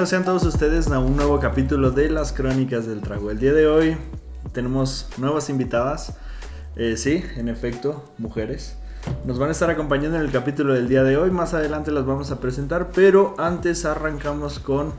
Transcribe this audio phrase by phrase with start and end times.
[0.00, 3.30] Bienvenidos sean todos ustedes a un nuevo capítulo de las Crónicas del Trago.
[3.30, 3.98] El día de hoy
[4.54, 6.16] tenemos nuevas invitadas.
[6.74, 8.78] Eh, sí, en efecto, mujeres.
[9.26, 11.30] Nos van a estar acompañando en el capítulo del día de hoy.
[11.30, 14.94] Más adelante las vamos a presentar, pero antes arrancamos con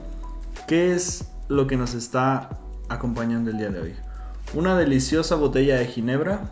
[0.67, 3.95] qué es lo que nos está acompañando el día de hoy.
[4.53, 6.51] Una deliciosa botella de ginebra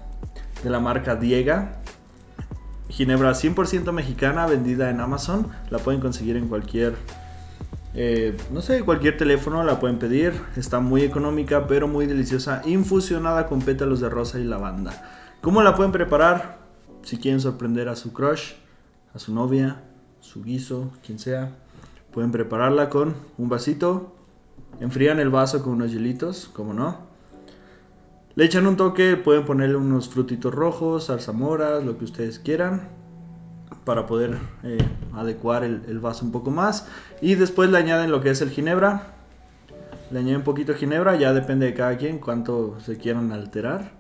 [0.64, 1.84] de la marca Diega.
[2.88, 5.50] Ginebra 100% mexicana vendida en Amazon.
[5.70, 6.96] La pueden conseguir en cualquier
[7.96, 10.34] eh, no sé, cualquier teléfono la pueden pedir.
[10.56, 12.62] Está muy económica, pero muy deliciosa.
[12.66, 15.38] Infusionada con pétalos de rosa y lavanda.
[15.42, 16.60] ¿Cómo la pueden preparar?
[17.04, 18.54] Si quieren sorprender a su crush,
[19.14, 19.84] a su novia,
[20.20, 21.56] su guiso, quien sea,
[22.12, 24.16] pueden prepararla con un vasito.
[24.80, 27.10] Enfrían el vaso con unos hielitos, como no.
[28.36, 32.99] Le echan un toque, pueden ponerle unos frutitos rojos, zarzamoras, lo que ustedes quieran
[33.90, 34.78] para poder eh,
[35.16, 36.86] adecuar el, vaso un poco más.
[37.22, 39.16] Y después le añaden lo que es el ginebra.
[40.12, 43.94] Le añaden un poquito de ginebra, ya depende de cada quien cuánto se quieran alterar.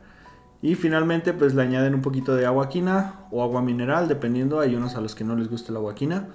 [0.61, 4.59] Y finalmente pues le añaden un poquito de agua quina o agua mineral, dependiendo.
[4.59, 6.27] Hay unos a los que no les gusta el agua quina.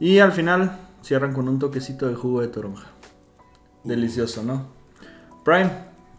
[0.00, 2.86] Y al final cierran con un toquecito de jugo de toronja.
[3.84, 4.68] Delicioso, ¿no?
[5.44, 5.70] Prime,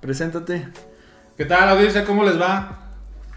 [0.01, 0.67] preséntate.
[1.35, 2.05] ¿Qué tal audiencia?
[2.05, 2.91] ¿Cómo les va?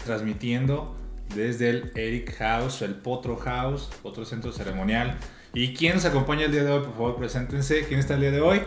[0.05, 0.97] Transmitiendo
[1.35, 5.17] desde el Eric House, el Potro House, otro centro ceremonial.
[5.53, 6.79] ¿Y quién nos acompaña el día de hoy?
[6.83, 7.85] Por favor, preséntense.
[7.85, 8.63] ¿Quién está el día de hoy?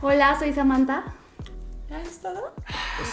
[0.00, 1.04] Hola, soy Samantha.
[1.90, 2.54] ¿Ya es todo?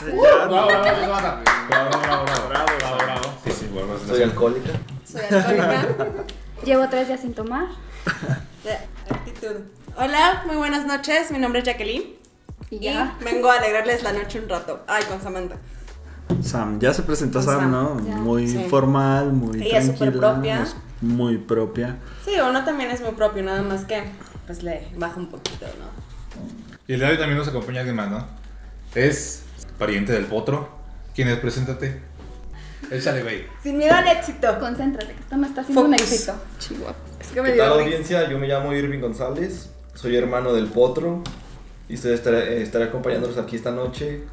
[0.02, 4.72] bravo, bravo, bravo, bravo, bravo, bravo, Sí, sí, bueno, Soy alcohólica.
[5.06, 6.24] Soy alcohólica.
[6.64, 7.68] Llevo tres días sin tomar.
[9.10, 9.56] actitud.
[9.98, 11.32] Hola, muy buenas noches.
[11.32, 12.16] Mi nombre es Jacqueline.
[12.70, 13.18] Y ya.
[13.24, 14.84] vengo a alegrarles la noche un rato.
[14.88, 15.58] Ay, con Samantha.
[16.44, 17.96] Sam, ya se presentó Sam, ¿no?
[17.96, 20.10] muy formal, muy Ella tranquila.
[20.10, 20.68] Es propia.
[21.02, 21.98] muy propia.
[22.26, 24.04] Sí, uno también es muy propio, nada más que
[24.46, 26.42] pues le baja un poquito, ¿no?
[26.88, 28.26] Y el día de hoy también nos acompaña alguien más, ¿no?
[28.96, 29.44] Es
[29.78, 30.70] pariente del potro.
[31.16, 31.38] ¿Quién es?
[31.40, 32.02] Preséntate.
[32.90, 33.46] Échale, güey.
[33.64, 34.48] Sin miedo al éxito.
[34.60, 36.34] Concéntrate, que esto me está haciendo un éxito.
[36.60, 36.96] Chihuahua.
[37.20, 38.30] Es que me ¿Qué tal, audiencia?
[38.30, 39.70] Yo me llamo Irving González.
[39.94, 41.24] Soy hermano del potro.
[41.88, 44.24] Y estaré, estaré acompañándolos aquí esta noche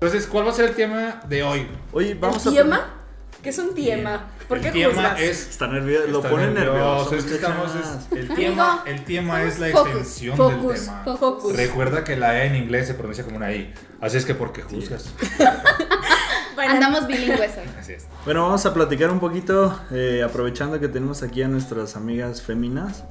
[0.00, 1.66] entonces, ¿cuál va a ser el tema de hoy?
[1.92, 2.54] Hoy vamos ¿El a.
[2.54, 2.94] ¿Tiema?
[3.42, 4.30] ¿Qué es un tiema?
[4.48, 5.50] ¿Por qué el tema es.
[5.50, 7.14] Está nervioso, lo pone nervioso.
[7.14, 11.02] Es que estamos, es, el, tema, el tema es la extensión del tema.
[11.04, 11.54] Focus.
[11.54, 13.74] Recuerda que la E en inglés se pronuncia como una I.
[14.00, 15.12] Así es que, ¿por qué juzgas?
[16.54, 17.68] bueno, Andamos bilingües hoy.
[17.78, 18.06] Así es.
[18.24, 23.04] Bueno, vamos a platicar un poquito, eh, aprovechando que tenemos aquí a nuestras amigas féminas.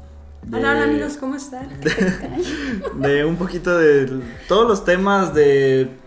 [0.51, 1.69] hola, hola amigos, ¿cómo están?
[2.95, 5.99] de un poquito de todos los temas de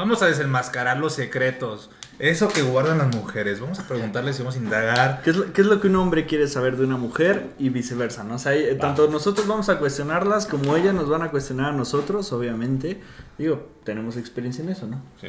[0.00, 1.90] Vamos a desenmascarar los secretos.
[2.18, 3.60] Eso que guardan las mujeres.
[3.60, 5.20] Vamos a preguntarles y vamos a indagar.
[5.22, 8.24] ¿Qué es, lo, que un hombre quiere saber de una mujer y viceversa?
[8.24, 8.36] ¿no?
[8.36, 12.32] O sea, tanto nosotros vamos a cuestionarlas como ellas nos van a cuestionar a nosotros,
[12.32, 12.98] obviamente.
[13.36, 15.02] Digo, tenemos experiencia en eso, ¿no?
[15.20, 15.28] Sí.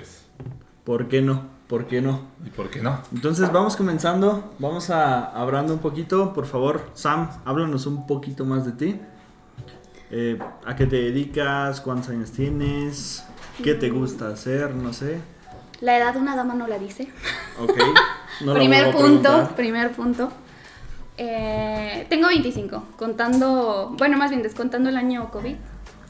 [0.86, 1.48] ¿Por qué no?
[1.68, 2.28] ¿Por qué no?
[2.46, 3.02] ¿Y por qué no?
[3.14, 6.32] Entonces vamos comenzando, vamos a hablando un poquito.
[6.32, 9.02] Por favor, Sam, háblanos un poquito más de ti.
[10.12, 11.82] Eh, ¿A qué te dedicas?
[11.82, 13.26] ¿Cuántos años tienes?
[13.64, 14.76] ¿Qué te gusta hacer?
[14.76, 15.20] No sé.
[15.82, 17.08] La edad de una dama no la dice.
[17.60, 17.74] Ok.
[18.54, 20.32] primer punto, primer punto.
[21.18, 25.56] Eh, tengo 25, contando, bueno, más bien descontando el año COVID.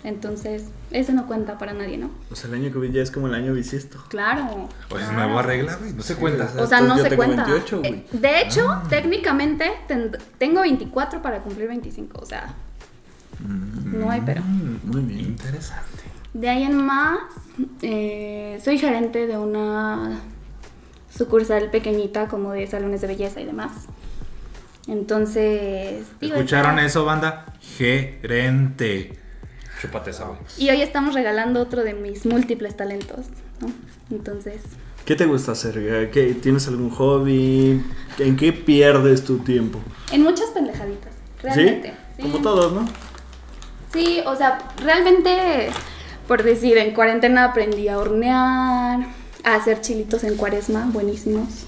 [0.04, 2.10] Entonces, eso no cuenta para nadie, ¿no?
[2.32, 4.04] O sea, el año COVID ya es como el año bisiesto.
[4.10, 4.68] Claro.
[4.90, 5.94] Pues es nueva regla, güey.
[5.94, 6.52] No se cuenta.
[6.58, 7.46] O sea, no se cuenta.
[7.84, 8.84] Eh, de hecho, ah.
[8.90, 9.72] técnicamente
[10.40, 12.20] tengo 24 para cumplir 25.
[12.20, 12.56] O sea,
[13.48, 14.42] no hay pero.
[14.42, 15.20] Mm, muy bien.
[15.20, 16.11] Interesante.
[16.34, 17.20] De ahí en más,
[17.82, 20.22] eh, soy gerente de una
[21.16, 23.72] sucursal pequeñita como de salones de belleza y demás.
[24.88, 26.06] Entonces...
[26.22, 27.46] ¿Escucharon eso, banda?
[27.60, 29.20] Gerente.
[29.82, 33.26] Chúpate esa, Y hoy estamos regalando otro de mis múltiples talentos,
[33.60, 33.72] ¿no?
[34.10, 34.62] Entonces...
[35.06, 36.10] ¿Qué te gusta hacer?
[36.12, 37.84] ¿Qué, ¿Tienes algún hobby?
[38.20, 39.80] ¿En qué pierdes tu tiempo?
[40.12, 41.94] En muchas pendejaditas, realmente.
[42.16, 42.22] ¿Sí?
[42.22, 42.86] Como todos, ¿no?
[43.92, 45.70] Sí, o sea, realmente
[46.28, 49.08] por decir, en cuarentena aprendí a hornear,
[49.44, 51.66] a hacer chilitos en cuaresma, buenísimos.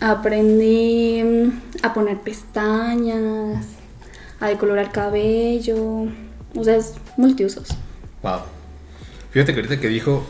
[0.00, 1.50] Aprendí mm,
[1.82, 3.66] a poner pestañas,
[4.40, 6.06] a decolorar cabello.
[6.54, 7.68] O sea, es multiusos.
[8.22, 8.40] Wow.
[9.30, 10.24] Fíjate que ahorita que dijo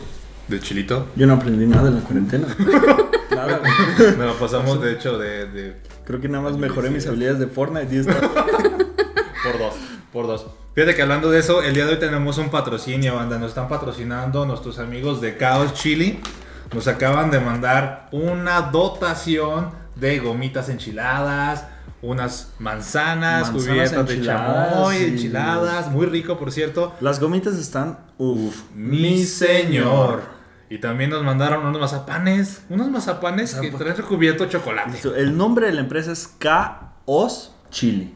[0.47, 1.07] de chilito.
[1.15, 2.47] Yo no aprendí nada en la cuarentena.
[3.31, 3.61] nada.
[4.17, 5.75] Me lo pasamos, de hecho, de,
[6.05, 8.03] Creo que nada más mejoré mis habilidades de Fortnite.
[9.43, 9.73] por dos,
[10.13, 10.47] por dos.
[10.77, 13.39] Fíjate que hablando de eso, el día de hoy tenemos un patrocinio, banda.
[13.39, 16.19] Nos están patrocinando nuestros amigos de Chaos Chili.
[16.71, 21.65] Nos acaban de mandar una dotación de gomitas enchiladas,
[22.03, 25.05] unas manzanas, Manzanas cubiertas de chamoy, sí.
[25.05, 26.93] enchiladas, muy rico por cierto.
[27.01, 27.97] Las gomitas están.
[28.19, 30.21] Uf, Mi señor.
[30.69, 34.95] Y también nos mandaron unos mazapanes, unos mazapanes que traen recubierto chocolate.
[35.15, 38.13] El nombre de la empresa es K-Os Chili.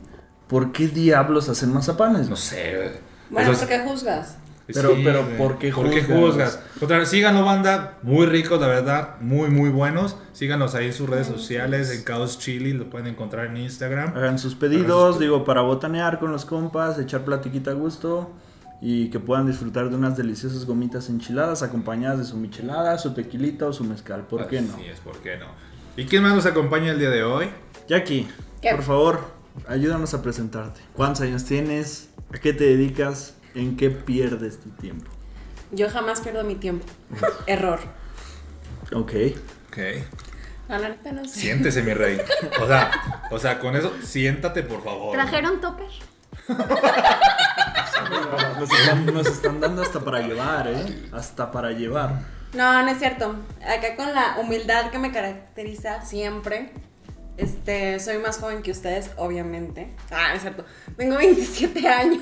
[0.51, 2.27] ¿Por qué diablos hacen mazapanes?
[2.29, 2.75] No sé.
[2.75, 2.89] güey.
[3.29, 4.37] Bueno, ¿por qué juzgas?
[4.67, 5.25] Pero- pero.
[5.37, 6.19] ¿por qué ¿Por qué juzgas?
[6.19, 6.59] juzgas?
[6.81, 7.97] Otra vez, síganlo, banda.
[8.03, 9.15] Muy ricos, la verdad.
[9.21, 10.17] Muy, muy buenos.
[10.33, 11.89] Síganos ahí en sus redes sociales.
[11.95, 12.73] En Caos Chili.
[12.73, 14.13] Lo pueden encontrar en Instagram.
[14.13, 18.29] Hagan sus pedidos, digo, para botanear con los compas, echar platiquita a gusto
[18.81, 23.67] y que puedan disfrutar de unas deliciosas gomitas enchiladas acompañadas de su michelada, su tequilita
[23.67, 24.23] o su mezcal.
[24.27, 24.73] ¿Por qué no?
[24.73, 25.45] Así es, ¿por qué no?
[25.95, 27.49] ¿Y quién más nos acompaña el día de hoy?
[27.87, 28.27] Jackie,
[28.61, 28.71] ¿Qué?
[28.71, 30.81] por favor, ayúdanos a presentarte.
[30.93, 32.09] ¿Cuántos años tienes?
[32.33, 33.35] ¿A qué te dedicas?
[33.55, 35.09] ¿En qué pierdes tu tiempo?
[35.71, 36.85] Yo jamás pierdo mi tiempo.
[37.47, 37.79] Error.
[38.93, 39.13] Ok.
[39.67, 39.77] Ok.
[40.69, 41.39] A la neta no sé.
[41.39, 42.19] Siéntese, mi rey.
[42.61, 42.91] O sea,
[43.29, 45.13] o sea, con eso, siéntate, por favor.
[45.13, 45.89] ¿Trajeron topper?
[48.59, 51.09] Nos están, nos están dando hasta para llevar, ¿eh?
[51.11, 52.21] Hasta para llevar.
[52.53, 53.35] No, no es cierto.
[53.61, 56.71] Acá con la humildad que me caracteriza siempre.
[57.41, 59.91] Este, soy más joven que ustedes, obviamente.
[60.11, 60.63] Ah, no es cierto.
[60.95, 62.21] Tengo 27 años.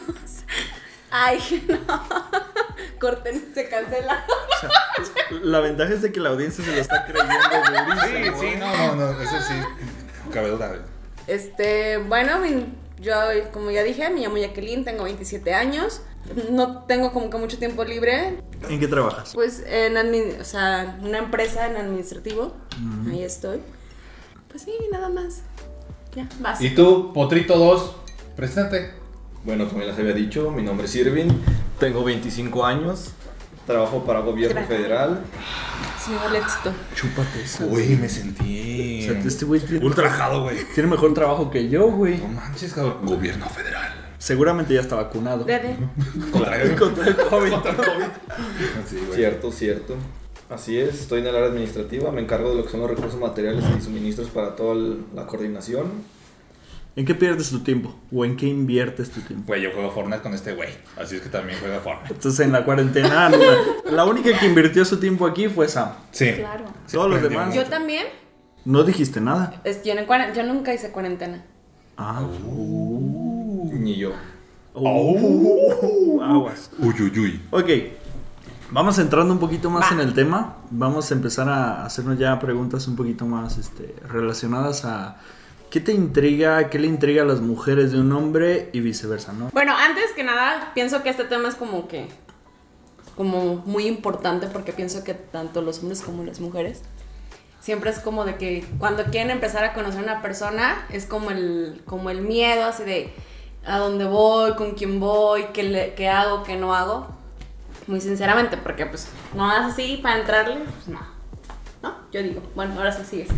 [1.11, 2.03] Ay, no.
[2.99, 4.25] Corten, se cancela.
[5.41, 8.39] La ventaja es de que la audiencia se lo está creyendo Sí, durísimo.
[8.39, 8.57] sí, ¿eh?
[8.57, 9.55] no, no, no, eso sí.
[10.31, 10.85] Cabe duda.
[11.27, 12.39] Este, bueno,
[13.01, 13.13] yo,
[13.51, 16.01] como ya dije, me llamo Jacqueline, tengo 27 años.
[16.51, 18.37] No tengo como que mucho tiempo libre.
[18.69, 19.31] ¿En qué trabajas?
[19.33, 19.97] Pues en
[20.39, 22.53] o sea, una empresa en administrativo.
[23.09, 23.61] Ahí estoy.
[24.49, 25.41] Pues sí, nada más.
[26.15, 26.61] Ya, vas.
[26.61, 27.95] Y tú, Potrito 2,
[28.35, 28.91] preséntate.
[29.43, 31.29] Bueno, como ya les había dicho, mi nombre es Irving,
[31.79, 33.11] tengo 25 años,
[33.65, 34.77] trabajo para gobierno Gracias.
[34.77, 35.21] federal.
[36.03, 36.71] Señor éxito.
[36.95, 37.65] Chúpate esa.
[37.65, 39.07] Uy, me sentí.
[39.07, 40.57] O sea, este güey tiene, Ultrajado, güey.
[40.73, 42.17] tiene mejor trabajo que yo, güey.
[42.17, 43.05] No manches, cabrón.
[43.05, 43.93] Gobierno federal.
[44.17, 45.45] Seguramente ya está vacunado.
[45.45, 45.77] Dede.
[46.31, 47.51] Contra el Contra el COVID.
[47.51, 49.15] Güey.
[49.15, 49.95] Cierto, cierto.
[50.49, 53.19] Así es, estoy en el área administrativa, me encargo de lo que son los recursos
[53.19, 55.91] materiales y suministros para toda el- la coordinación.
[56.95, 57.95] ¿En qué pierdes tu tiempo?
[58.11, 59.45] ¿O en qué inviertes tu tiempo?
[59.47, 60.69] Güey, yo juego Fortnite con este güey.
[60.97, 62.15] Así es que también juega Fortnite.
[62.15, 65.91] Entonces en la cuarentena, la, la única que invirtió su tiempo aquí fue Sam.
[66.11, 66.33] Sí.
[66.33, 66.65] Claro.
[66.91, 67.53] Todos los demás.
[67.53, 68.07] Yo también.
[68.65, 69.61] No dijiste nada.
[69.63, 71.45] Es, yo, en yo nunca hice cuarentena.
[71.95, 72.27] Ah.
[73.71, 74.11] Ni yo.
[74.73, 76.71] Uh, aguas.
[76.79, 77.41] Uy, uy, uy.
[77.51, 77.69] Ok.
[78.71, 79.95] Vamos entrando un poquito más Va.
[79.95, 80.57] en el tema.
[80.69, 85.17] Vamos a empezar a hacernos ya preguntas un poquito más este, relacionadas a
[85.71, 89.49] qué te intriga, qué le intriga a las mujeres de un hombre y viceversa, ¿no?
[89.53, 92.07] Bueno, antes que nada, pienso que este tema es como que.
[93.17, 96.83] Como muy importante porque pienso que tanto los hombres como las mujeres.
[97.59, 101.29] Siempre es como de que cuando quieren empezar a conocer a una persona, es como
[101.31, 103.13] el, como el miedo así de
[103.65, 107.07] a dónde voy, con quién voy, qué, le- qué hago, qué no hago.
[107.89, 110.99] Muy sinceramente, porque pues no es así para entrarle, pues no.
[111.81, 111.95] ¿No?
[112.11, 113.29] Yo digo, bueno, ahora sí sigues.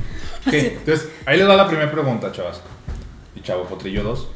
[0.45, 2.59] Entonces, ahí les va la primera pregunta, chavas.
[3.33, 4.27] Y chavo Potrillo 2.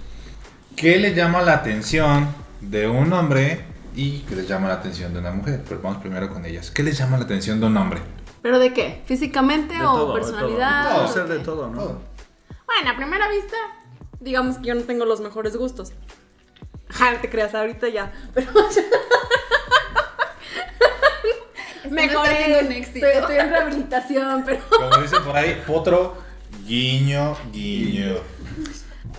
[0.77, 5.19] ¿Qué le llama la atención de un hombre y qué les llama la atención de
[5.19, 5.61] una mujer?
[5.67, 6.71] Pero vamos primero con ellas.
[6.71, 7.99] ¿Qué les llama la atención de un hombre?
[8.41, 9.01] ¿Pero de qué?
[9.05, 10.95] ¿Físicamente De o todo, de personalidad?
[10.95, 11.03] todo.
[11.03, 11.77] ¿O ser de todo, ¿no?
[12.65, 13.57] Bueno, a primera vista,
[14.21, 15.91] digamos que yo no tengo los mejores gustos.
[16.87, 18.13] Ja, te creas, ahorita ya.
[18.33, 18.51] Pero
[21.89, 22.23] Un éxito.
[22.23, 26.17] estoy, estoy en rehabilitación, pero Como dicen por ahí, Potro,
[26.65, 28.15] guiño, guiño.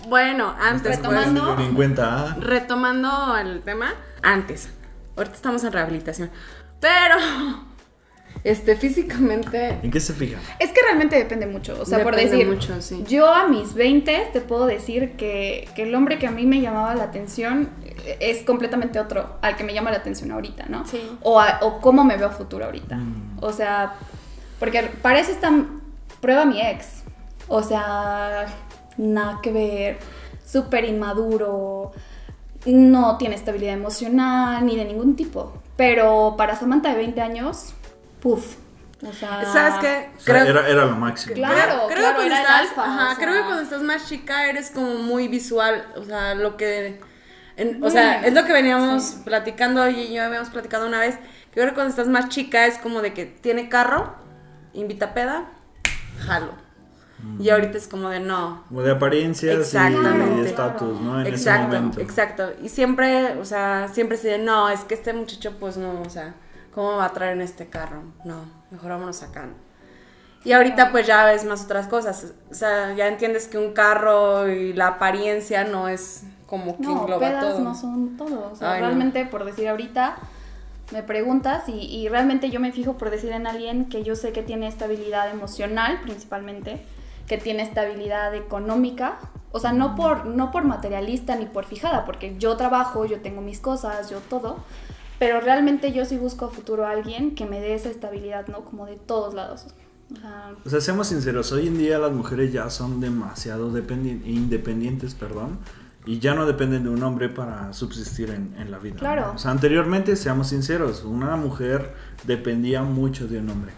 [0.07, 1.55] bueno, antes Retomando.
[1.57, 2.37] Ni en cuenta, ¿ah?
[2.39, 4.69] retomando el tema, antes.
[5.15, 6.29] Ahorita estamos en rehabilitación.
[6.79, 7.15] Pero
[8.43, 10.37] este físicamente ¿En qué se fija?
[10.59, 11.75] Es que realmente depende mucho.
[11.81, 13.03] O sea, por Depende decir, mucho, sí.
[13.07, 16.61] yo a mis 20 te puedo decir que, que el hombre que a mí me
[16.61, 17.69] llamaba la atención
[18.19, 20.85] es completamente otro al que me llama la atención ahorita, ¿no?
[20.85, 21.01] Sí.
[21.21, 22.95] O, a- o cómo me veo a futuro ahorita.
[22.95, 23.37] Mm.
[23.41, 23.95] O sea,
[24.59, 25.51] porque para eso está
[26.21, 27.03] prueba mi ex.
[27.47, 28.45] O sea,
[28.97, 29.99] nada que ver,
[30.45, 31.91] súper inmaduro,
[32.65, 35.53] no tiene estabilidad emocional ni de ningún tipo.
[35.77, 37.73] Pero para Samantha de 20 años,
[38.21, 38.55] puff.
[39.07, 40.09] O sea, ¿Sabes qué?
[40.17, 41.35] O sea, era, era lo máximo.
[41.35, 43.23] Claro, creo, creo claro, que cuando estás, alfa, ajá, o sea.
[43.23, 46.99] creo que cuando estás más chica eres como muy visual, o sea, lo que,
[47.57, 49.21] en- o sea, Mm, es lo que veníamos sí.
[49.25, 51.15] platicando y yo habíamos platicado una vez,
[51.51, 54.15] que creo que cuando estás más chica es como de que tiene carro,
[54.73, 55.49] invita a peda,
[56.19, 56.53] jalo.
[57.39, 58.63] Y ahorita es como de no.
[58.67, 60.49] Como de apariencias y Exactamente.
[60.49, 61.19] estatus, ¿no?
[61.19, 61.99] En ese exacto, momento.
[61.99, 62.51] exacto.
[62.61, 66.09] Y siempre, o sea, siempre se dice, no, es que este muchacho, pues no, o
[66.11, 66.35] sea,
[66.75, 68.03] ¿cómo me va a traer en este carro?
[68.23, 69.47] No, mejor vámonos acá.
[70.43, 72.33] Y ahorita pues ya ves más otras cosas.
[72.51, 77.01] O sea, ya entiendes que un carro y la apariencia no es como que No,
[77.01, 77.59] engloba pedas todo.
[77.59, 78.49] no son todo.
[78.51, 78.87] O sea, Ay, no.
[78.87, 80.17] realmente, por decir ahorita,
[80.91, 84.31] me preguntas y, y realmente yo me fijo por decir en alguien que yo sé
[84.31, 86.81] que tiene estabilidad emocional, principalmente,
[87.27, 89.19] que tiene estabilidad económica.
[89.51, 93.41] O sea, no por, no por materialista ni por fijada, porque yo trabajo, yo tengo
[93.41, 94.57] mis cosas, yo todo.
[95.19, 98.61] Pero realmente yo sí busco a futuro a alguien que me dé esa estabilidad, ¿no?
[98.61, 99.65] Como de todos lados.
[100.13, 104.21] O sea, O sea, seamos sinceros, hoy en día las mujeres ya son demasiado dependi-
[104.25, 105.57] independientes, perdón,
[106.07, 108.95] y ya no dependen de un hombre para subsistir en, en la vida.
[108.95, 108.99] ¿no?
[109.01, 109.33] Claro.
[109.35, 113.73] O sea, anteriormente, seamos sinceros, una mujer dependía mucho de un hombre.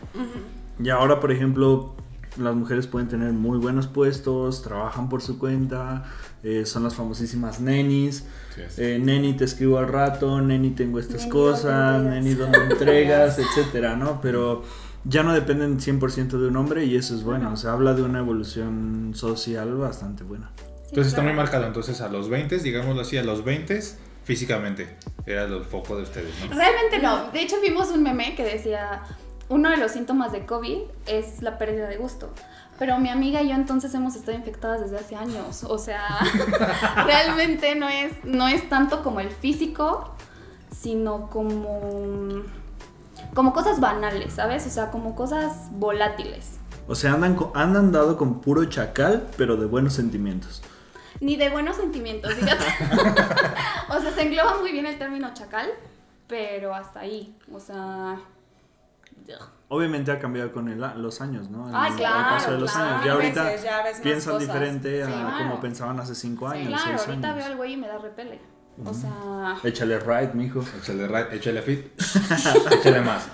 [0.82, 1.96] Y ahora, por ejemplo,
[2.38, 6.06] las mujeres pueden tener muy buenos puestos, trabajan por su cuenta,
[6.44, 8.26] eh, son las famosísimas nenis.
[8.56, 8.62] Sí.
[8.78, 12.52] Eh, neni, te escribo al rato, neni, tengo estas Neni, cosas, ¿dónde neni, entregas?
[12.52, 13.40] ¿dónde entregas?
[13.40, 14.22] etcétera, ¿no?
[14.22, 14.64] Pero
[15.04, 17.52] ya no dependen 100% de un hombre y eso es bueno.
[17.54, 20.52] O sea, habla de una evolución social bastante buena.
[20.90, 21.66] Sí, Entonces está muy marcado.
[21.66, 23.80] Entonces a los 20, digámoslo así, a los 20
[24.24, 26.56] físicamente era el foco de ustedes, ¿no?
[26.56, 27.32] Realmente no.
[27.32, 29.02] De hecho, vimos un meme que decía,
[29.50, 30.78] uno de los síntomas de COVID
[31.08, 32.32] es la pérdida de gusto.
[32.78, 35.64] Pero mi amiga y yo entonces hemos estado infectadas desde hace años.
[35.66, 36.02] O sea,
[37.06, 40.14] realmente no es, no es tanto como el físico,
[40.72, 42.44] sino como,
[43.34, 44.66] como cosas banales, ¿sabes?
[44.66, 46.52] O sea, como cosas volátiles.
[46.88, 50.62] O sea, andan, co- han andado con puro chacal, pero de buenos sentimientos.
[51.22, 52.64] Ni de buenos sentimientos, fíjate.
[53.90, 55.70] o sea, se engloba muy bien el término chacal,
[56.28, 57.36] pero hasta ahí.
[57.54, 58.18] O sea...
[59.72, 61.70] Obviamente ha cambiado con el a- los años, ¿no?
[61.70, 62.90] El- Ay, el claro, paso de los claro.
[62.96, 63.06] años.
[63.06, 64.48] Ya ahorita veces, ya ves más piensan cosas.
[64.48, 65.60] diferente a Sí, como claro.
[65.62, 67.38] pensaban hace 5 Sí, años, Claro, 6 ahorita años.
[67.38, 68.40] veo al güey y me da repele.
[68.84, 70.64] O sea, Échale right, mijo.
[70.82, 71.86] Échale, ra- échale fit,
[72.72, 73.28] échale más.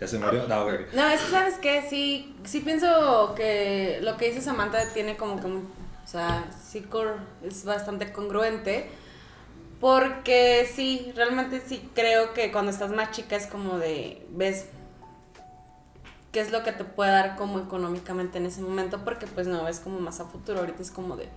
[0.00, 0.46] ¿Ya se murió?
[0.48, 0.78] No, güey.
[0.94, 5.36] No, es que sabes qué, sí, sí pienso que lo que dice Samantha tiene como
[5.40, 5.48] que,
[6.08, 6.86] o sea, sí
[7.42, 8.88] es bastante congruente.
[9.78, 14.70] Porque sí, realmente sí creo que cuando estás más chica es como de, ves
[16.32, 19.62] qué es lo que te puede dar como económicamente en ese momento, porque pues no,
[19.64, 21.28] ves como más a futuro, ahorita es como de,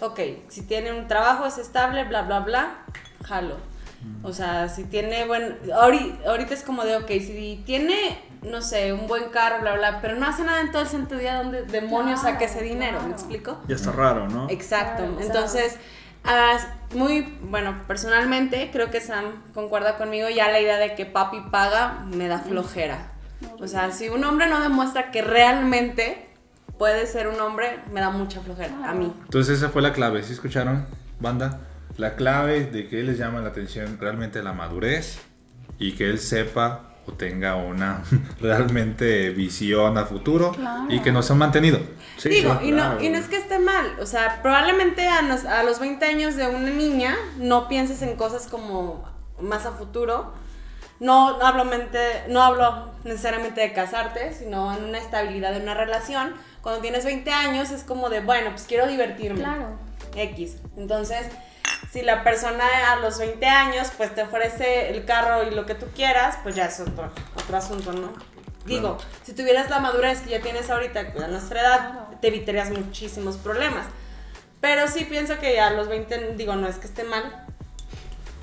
[0.00, 0.18] ok,
[0.48, 2.84] si tiene un trabajo, es estable, bla, bla, bla,
[3.22, 3.56] jalo.
[4.22, 5.56] O sea, si tiene buen...
[5.70, 10.00] ahori- Ahorita es como de, ok, si tiene, no sé, un buen carro, bla, bla,
[10.00, 13.00] pero no hace nada en todo el santo día, ¿dónde demonios Claro, saca ese dinero?
[13.02, 13.60] ¿Me explico?
[13.68, 14.48] Ya está raro, ¿no?
[14.50, 15.04] Exacto.
[15.04, 15.76] Claro, Entonces,
[16.24, 16.56] ah,
[16.94, 22.04] muy, bueno, personalmente creo que Sam concuerda conmigo, ya la idea de que papi paga
[22.12, 23.12] me da flojera.
[23.60, 26.28] O sea, si un hombre no demuestra que realmente
[26.78, 29.12] puede ser un hombre, me da mucha flojera a mí.
[29.24, 30.86] Entonces esa fue la clave, ¿sí escucharon,
[31.20, 31.60] banda?
[31.98, 35.18] La clave de que les llama la atención realmente la madurez
[35.78, 38.02] y que él sepa o tenga una
[38.40, 40.86] realmente visión a futuro Claro.
[40.88, 41.78] y que nos han mantenido.
[42.18, 42.94] Sí, Digo, sí, y, claro.
[42.94, 46.04] no, y no es que esté mal, o sea, probablemente a, nos- a los 20
[46.04, 49.04] años de una niña no pienses en cosas como
[49.40, 50.32] más a futuro.
[50.98, 55.74] No, no hablo, mente- no hablo necesariamente de casarte, sino en una estabilidad de una
[55.74, 56.32] relación.
[56.62, 59.40] Cuando tienes 20 años es como de, bueno, pues quiero divertirme.
[59.40, 59.78] claro.
[60.14, 60.56] X.
[60.78, 61.26] Entonces,
[61.96, 65.74] si la persona a los 20 años pues te ofrece el carro y lo que
[65.74, 67.10] tú quieras, pues ya es otro,
[67.42, 68.12] otro asunto, ¿no?
[68.66, 72.06] Digo, si tuvieras la madurez que ya tienes ahorita a nuestra edad, Claro.
[72.20, 73.86] te evitarías muchísimos problemas.
[74.60, 77.44] Pero sí pienso que a los 20, digo, no es que esté mal,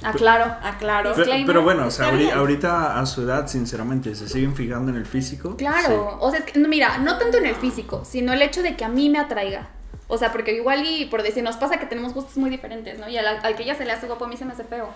[0.01, 0.45] Aclaro.
[0.63, 1.13] aclaro.
[1.15, 2.37] Pero, pero bueno, o sea, está ahori- bien.
[2.37, 5.55] ahorita a su edad, sinceramente, ¿se siguen fijando en el físico?
[5.57, 6.17] Claro.
[6.19, 8.83] O sea, es que, mira, no tanto en el físico, sino el hecho de que
[8.83, 9.67] a mí me atraiga.
[10.13, 13.09] O sea, porque igual y por decir, nos pasa que tenemos gustos muy diferentes, ¿no?
[13.09, 14.89] Y al, al que ella se le hace guapo a mí se me hace feo.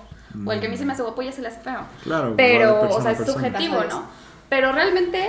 [0.46, 1.80] O al que a mí se me hace guapo a ella se le hace feo.
[2.04, 3.48] Claro, Pero, persona o sea, es persona.
[3.48, 4.04] subjetivo, ¿no?
[4.48, 5.28] Pero realmente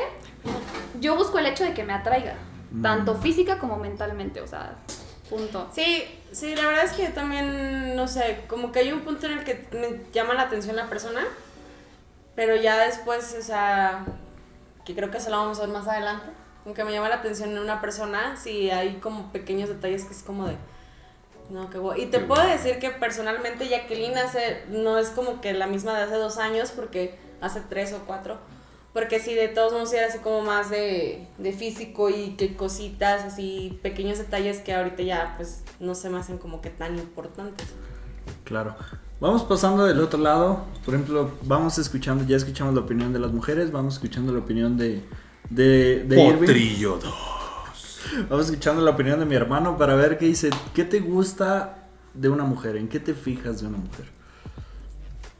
[1.00, 2.34] yo busco el hecho de que me atraiga,
[2.82, 4.74] tanto física como mentalmente, o sea,
[5.30, 5.68] punto.
[5.72, 9.26] Sí, sí, la verdad es que yo también, no sé, como que hay un punto
[9.26, 11.22] en el que me llama la atención la persona,
[12.34, 14.04] pero ya después, o sea,
[14.84, 16.26] que creo que eso lo vamos a ver más adelante,
[16.64, 20.22] aunque me llama la atención en una persona, sí hay como pequeños detalles que es
[20.22, 20.56] como de...
[21.50, 22.02] No, qué guay.
[22.02, 22.52] Y te Qué puedo guay.
[22.52, 26.72] decir que personalmente Jacqueline hace, no es como que la misma de hace dos años,
[26.72, 28.38] porque hace tres o cuatro.
[28.92, 33.24] Porque sí, de todos modos era así como más de, de físico y que cositas,
[33.24, 37.66] así pequeños detalles que ahorita ya pues no se me hacen como que tan importantes.
[38.44, 38.74] Claro.
[39.20, 40.64] Vamos pasando del otro lado.
[40.84, 44.76] Por ejemplo, vamos escuchando, ya escuchamos la opinión de las mujeres, vamos escuchando la opinión
[44.76, 45.02] de,
[45.50, 46.38] de, de Irving.
[46.40, 48.00] Potrillo dos.
[48.28, 50.50] Vamos escuchando la opinión de mi hermano para ver qué dice.
[50.74, 52.76] ¿Qué te gusta de una mujer?
[52.76, 54.06] ¿En qué te fijas de una mujer?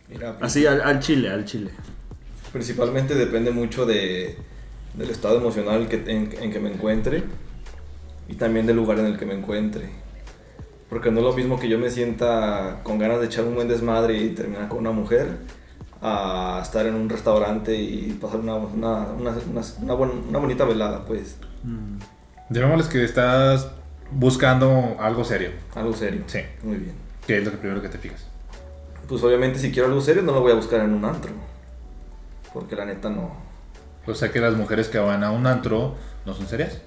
[0.09, 1.71] Mira, Así al, al chile, al chile.
[2.53, 4.37] Principalmente depende mucho de,
[4.95, 7.25] del estado emocional que, en, en que me encuentre
[8.29, 9.91] y también del lugar en el que me encuentre.
[10.89, 13.69] Porque no es lo mismo que yo me sienta con ganas de echar un buen
[13.69, 15.39] desmadre y terminar con una mujer
[16.01, 19.35] a estar en un restaurante y pasar una, una, una,
[19.83, 21.37] una- buen- una bonita velada, pues.
[21.65, 21.99] Mm.
[22.51, 23.69] Llamémosles que estás
[24.11, 25.51] buscando algo serio.
[25.75, 26.23] Algo serio.
[26.27, 26.41] Sí.
[26.63, 26.95] Muy bien.
[27.27, 28.25] ¿Qué es lo primero que te fijas?
[29.09, 31.33] Pues obviamente si quiero algo serio no lo voy a buscar en un antro.
[32.55, 33.31] Porque la neta no...
[34.07, 36.79] O sea que las mujeres que van a un antro no son serias.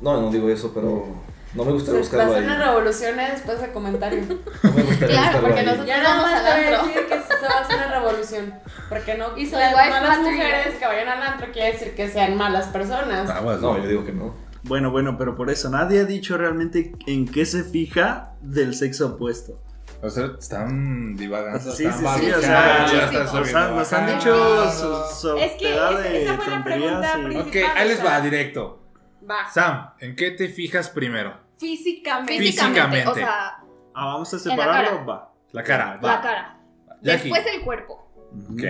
[0.00, 1.06] No, no digo eso, pero
[1.54, 2.44] no me gustaría Se va a buscarlo hacer ahí.
[2.56, 4.20] una revolución eh, después de comentario.
[4.62, 5.66] No me gustaría Claro, buscarlo porque ahí.
[5.66, 6.86] nosotros- Ya nada Vamos más al te voy a antro.
[6.88, 8.54] decir que se va a hacer una revolución.
[8.88, 10.34] Porque no, Y soy las, wife no las material.
[10.34, 13.30] mujeres que vayan al antro quiere decir que sean malas personas.
[13.30, 13.82] Aguas, No, güey.
[13.82, 14.34] yo digo que no.
[14.64, 19.06] Bueno, bueno, pero por eso nadie ha dicho realmente en qué se fija del sexo
[19.14, 19.62] opuesto.
[20.02, 21.58] O sea, están divagando.
[21.72, 22.86] Sí, están sí, sí, o sea.
[23.24, 24.12] Nos han, nos han bajando.
[24.12, 27.48] dicho su, su Es que esa- fue la pregunta principal.
[27.48, 28.80] Ok, ahí les va, directo.
[29.28, 29.48] Va.
[29.50, 31.34] Sam, ¿en qué te fijas primero?
[31.58, 32.38] Físicamente.
[32.38, 33.08] Físicamente.
[33.08, 33.58] O sea,
[33.94, 35.04] Ah, vamos a la separarlo, cara.
[35.04, 35.32] va.
[35.52, 35.98] La cara.
[36.00, 36.20] la va.
[36.20, 36.60] cara.
[37.02, 37.30] Jackie.
[37.30, 38.08] Después el cuerpo.
[38.52, 38.62] Ok.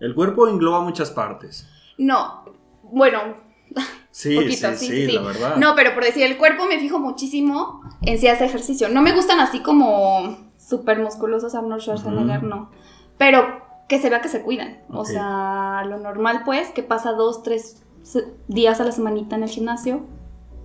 [0.00, 1.68] El cuerpo engloba muchas partes.
[1.98, 2.44] No,
[2.82, 3.36] bueno,
[4.10, 5.56] Sí, poquito, sí, sí, sí, sí, la verdad.
[5.56, 8.88] No, pero por decir, el cuerpo me fijo muchísimo en si hace ejercicio.
[8.88, 12.46] No me gustan así como súper musculosos Arnold Schwarzenegger, Ujú.
[12.46, 12.70] no.
[13.18, 14.82] Pero que se vea que se cuidan.
[14.90, 17.82] O sea, lo normal pues, que pasa dos, tres
[18.48, 20.06] días a la semanita en el gimnasio,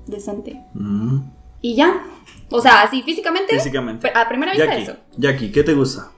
[0.06, 0.64] decente.
[0.76, 1.22] Ujú.
[1.62, 2.04] Y ya.
[2.50, 4.12] O sea, así físicamente, Físicamente.
[4.14, 4.96] a primera vista Jackie, eso.
[5.18, 6.12] Jackie, ¿qué te gusta?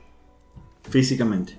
[0.90, 1.58] Físicamente.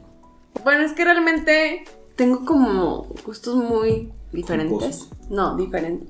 [0.65, 1.85] Bueno, es que realmente
[2.17, 5.09] tengo como gustos muy diferentes.
[5.29, 6.09] No, diferentes.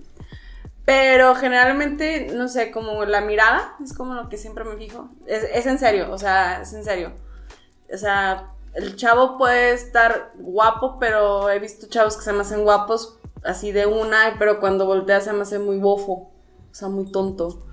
[0.85, 5.09] Pero generalmente, no sé, como la mirada es como lo que siempre me fijo.
[5.27, 7.13] Es, es en serio, o sea, es en serio.
[7.93, 12.65] O sea, el chavo puede estar guapo, pero he visto chavos que se me hacen
[12.65, 16.31] guapos así de una, pero cuando voltea se me hace muy bofo,
[16.71, 17.67] o sea, muy tonto.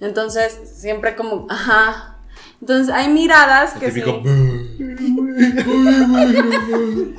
[0.00, 2.18] Entonces, siempre como, ajá.
[2.60, 4.22] Entonces, hay miradas El que típico.
[4.24, 4.78] sí.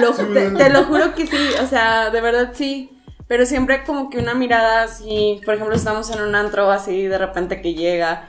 [0.00, 2.90] Lo- te, te lo juro que sí, o sea, de verdad sí.
[3.26, 7.18] Pero siempre como que una mirada así, por ejemplo, estamos en un antro así, de
[7.18, 8.26] repente que llega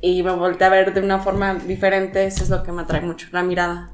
[0.00, 3.00] y me voltea a ver de una forma diferente, eso es lo que me atrae
[3.00, 3.92] mucho, la mirada.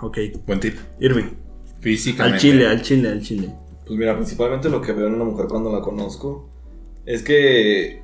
[0.00, 0.16] Ok.
[0.46, 0.78] Buen tip.
[0.98, 1.34] Irving.
[1.80, 2.36] Físicamente.
[2.36, 3.50] Al chile, al chile, al chile.
[3.86, 6.48] Pues mira, principalmente lo que veo en una mujer cuando la conozco
[7.04, 8.02] es que,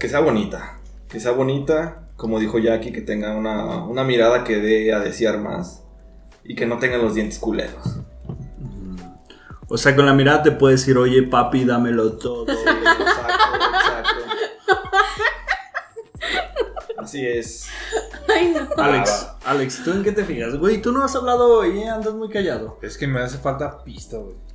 [0.00, 0.80] que sea bonita.
[1.08, 5.38] Que sea bonita, como dijo Jackie, que tenga una, una mirada que dé a desear
[5.38, 5.84] más
[6.42, 8.00] y que no tenga los dientes culeros.
[9.68, 12.46] O sea, con la mirada te puedes decir, oye, papi, dámelo todo.
[12.52, 12.84] Exacto,
[13.74, 14.22] exacto.
[16.98, 17.68] Así es.
[18.28, 18.82] Ay, no.
[18.82, 20.56] Alex, Alex, ¿tú en qué te fijas?
[20.56, 21.88] Güey, tú no has hablado hoy, ¿eh?
[21.88, 22.78] Andas muy callado.
[22.82, 24.45] Es que me hace falta pista, güey.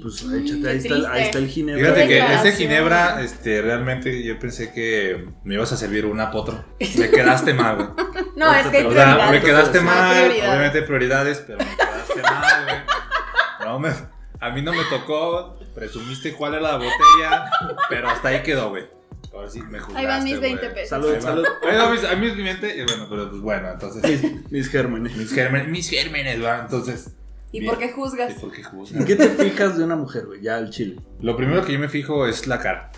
[0.00, 1.82] Pues échate, ahí está, el, ahí está el ginebra.
[1.94, 6.64] Fíjate que ese ginebra, este, realmente yo pensé que me ibas a servir una potro.
[6.96, 7.88] Me quedaste mal, güey.
[8.36, 12.76] No, es que O sea, me quedaste mal, obviamente prioridades, pero me quedaste mal, güey.
[13.64, 13.88] No, me,
[14.40, 17.50] a mí no me tocó, presumiste cuál era la botella,
[17.88, 18.84] pero hasta ahí quedó, güey.
[19.32, 20.74] Ahora sí me juzgaste, Ahí van mis 20 güey.
[20.74, 20.90] pesos.
[20.90, 21.44] Salud, salud.
[21.62, 24.22] Bueno, mis, a mis 20, y bueno, pero pues bueno, entonces.
[24.22, 25.16] Mis, mis gérmenes.
[25.16, 27.10] Mis gérmenes, mis gérmenes, va, entonces.
[27.54, 27.70] ¿Y bien.
[27.70, 28.34] por qué ¿Y juzgas?
[28.34, 29.04] por qué ¿En juzgas?
[29.04, 30.40] qué te fijas de una mujer, güey?
[30.42, 30.96] Ya al chile.
[31.20, 32.90] Lo primero que yo me fijo es la cara.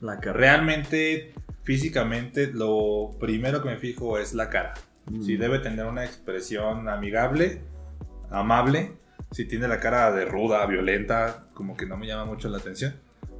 [0.00, 0.32] La cara.
[0.38, 4.74] Realmente, físicamente, lo primero que me fijo es la cara.
[5.06, 5.22] Mm.
[5.22, 7.60] Si debe tener una expresión amigable,
[8.30, 8.92] amable.
[9.32, 12.94] Si tiene la cara de ruda, violenta, como que no me llama mucho la atención.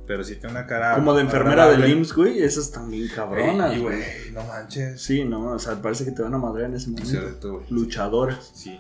[0.07, 0.95] Pero si tiene una cara.
[0.97, 2.43] Como de enfermera del IMSS, güey.
[2.43, 4.03] Esas también cabronas, ey, güey.
[4.33, 5.01] no manches.
[5.01, 7.11] Sí, no, o sea, parece que te van a madrear en ese Es momento.
[7.11, 7.63] cierto.
[7.71, 8.51] Luchadoras.
[8.55, 8.79] Sí.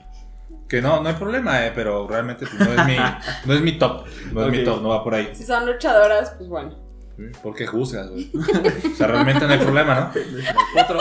[0.68, 2.96] Que no, no hay problema, eh, pero realmente pues, no, es mi,
[3.44, 4.06] no es mi top.
[4.32, 5.30] No es mi top, no va por ahí.
[5.34, 6.74] Si son luchadoras, pues bueno.
[7.42, 8.30] ¿Por qué juzgas, güey?
[8.92, 10.82] O sea, realmente no hay problema, ¿no?
[10.82, 10.98] Otro,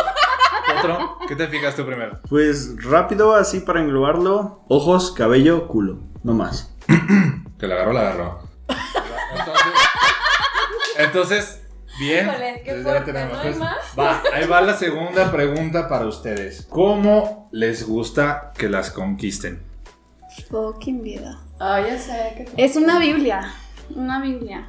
[0.77, 2.19] otro, ¿qué te fijas tú primero?
[2.29, 4.63] Pues rápido, así para englobarlo.
[4.67, 5.99] Ojos, cabello, culo.
[6.23, 6.75] No más.
[7.57, 8.39] Que la agarró, la agarró.
[9.35, 9.73] Entonces,
[10.97, 11.62] entonces
[11.99, 12.27] bien.
[12.29, 13.13] Híjole, qué fuerte.
[13.13, 13.77] ¿no hay más?
[13.97, 16.65] Va, ahí va la segunda pregunta para ustedes.
[16.69, 19.61] ¿Cómo les gusta que las conquisten?
[20.49, 21.39] Fucking vida.
[21.59, 22.33] Ah, ya sé.
[22.37, 23.53] ¿qué te- Es una Biblia.
[23.95, 24.67] Una Biblia.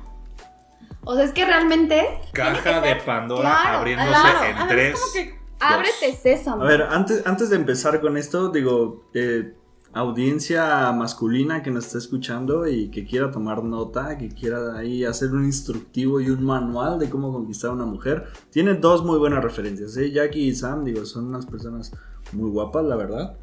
[1.05, 2.07] O sea, es que realmente.
[2.33, 4.45] Caja de Pandora Claro, abriéndose claro.
[4.45, 5.01] en Ah, es tres.
[5.01, 6.63] como que- Ábrete, sésamo.
[6.63, 9.55] A ver, antes, antes de empezar con esto, digo, eh,
[9.95, 15.31] audiencia masculina que nos está escuchando y que quiera tomar nota, que quiera ahí hacer
[15.31, 19.43] un instructivo y un manual de cómo conquistar a una mujer, tiene dos muy buenas
[19.43, 19.97] referencias.
[19.97, 20.11] ¿eh?
[20.11, 21.93] Jackie y Sam, digo, son unas personas
[22.33, 23.37] muy guapas, la verdad.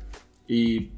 [0.47, 0.91] Y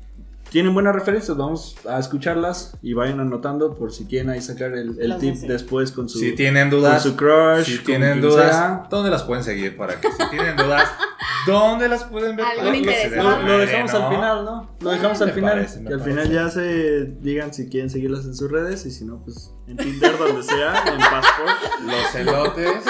[0.50, 5.00] tienen buenas referencias, vamos a escucharlas y vayan anotando por si quieren ahí sacar el,
[5.00, 5.48] el tip dice.
[5.48, 8.88] después con su, Si tienen dudas, con su crush, si tienen dudas, sea.
[8.90, 10.90] ¿dónde las pueden seguir para que si tienen dudas,
[11.48, 12.46] dónde las pueden ver?
[12.62, 14.10] Den Lo, lo dejamos al ¿no?
[14.10, 14.76] final, ¿no?
[14.80, 15.52] Lo dejamos al Me final.
[15.54, 16.10] parece, que al parece.
[16.10, 19.78] final ya se digan si quieren seguirlas en sus redes y si no, pues en
[19.78, 21.82] Tinder, donde sea, en Passport.
[21.86, 22.84] Los elotes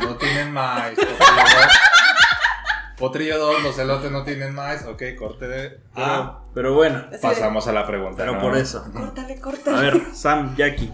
[0.00, 0.96] no tienen maíz.
[0.98, 2.98] Potrillo 2.
[2.98, 4.82] Potrillo 2, los elotes no tienen maíz.
[4.86, 5.68] Ok, corte de.
[5.68, 8.16] Pero, Ah, pero bueno, Así de, pasamos a la pregunta.
[8.18, 8.40] pero ¿no?
[8.40, 8.84] por eso.
[8.92, 9.76] Córtale, córtale.
[9.76, 10.92] A ver, Sam, Jackie,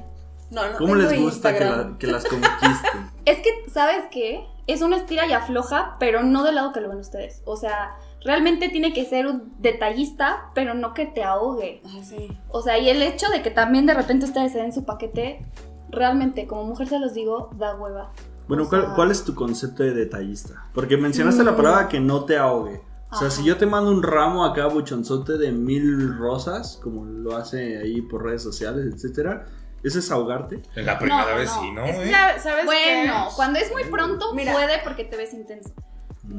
[0.53, 1.93] no, no ¿cómo les gusta que, Instagram.
[1.93, 3.11] la- que las conquisten?
[3.25, 4.45] Es que, ¿sabes qué?
[4.67, 7.41] Es una estira y afloja, pero no del lado que lo ven ustedes.
[7.45, 11.83] O sea, realmente tiene que ser un detallista, pero no que te ahogue.
[11.85, 12.29] Ah, sí.
[12.49, 15.45] O sea, y el hecho de que también de repente ustedes se den su paquete,
[15.91, 18.11] realmente, como mujer se los digo, da hueva.
[18.49, 20.65] Bueno, O ¿cuál, sea- cuál es tu concepto de detallista?
[20.75, 21.57] Porque mencionaste la Mm.
[21.57, 22.81] palabra que no te ahogue.
[23.11, 23.37] O sea, Ajá.
[23.37, 28.01] si yo te mando un ramo acá buchonzote de mil rosas, como lo hace ahí
[28.03, 30.63] por redes sociales, etcétera, ¿eso es ahogarte?
[30.77, 31.61] En la primera No, vez no.
[31.61, 31.85] sí, ¿no?
[31.85, 32.13] Es que, eh?
[32.13, 33.35] ¿sabes ¿sabes Bueno, qué?
[33.37, 34.53] cuando es muy pronto, Mira.
[34.53, 35.71] puede porque te ves intenso.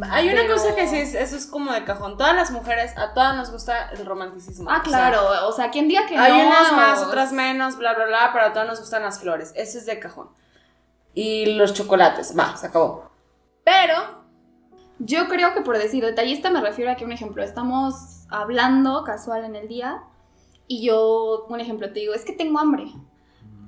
[0.09, 2.17] Hay una Pero- cosa que sí, es, eso es como de cajón.
[2.17, 4.69] Todas las mujeres, a todas nos gusta el romanticismo.
[4.69, 5.47] Ah, O sea, claro.
[5.47, 6.47] O sea, quien diga que hay no.
[6.47, 9.51] unas más, otras menos, bla, bla, bla, pero a todas nos gustan las flores.
[9.55, 10.29] Eso es de cajón.
[11.13, 13.11] Y los chocolates, va, se acabó.
[13.65, 14.23] Pero,
[14.99, 19.43] Yo creo que por decir detallista me refiero a que, un ejemplo, estamos hablando casual
[19.43, 20.01] en el día
[20.67, 22.85] y yo, un ejemplo, te digo, es que tengo hambre.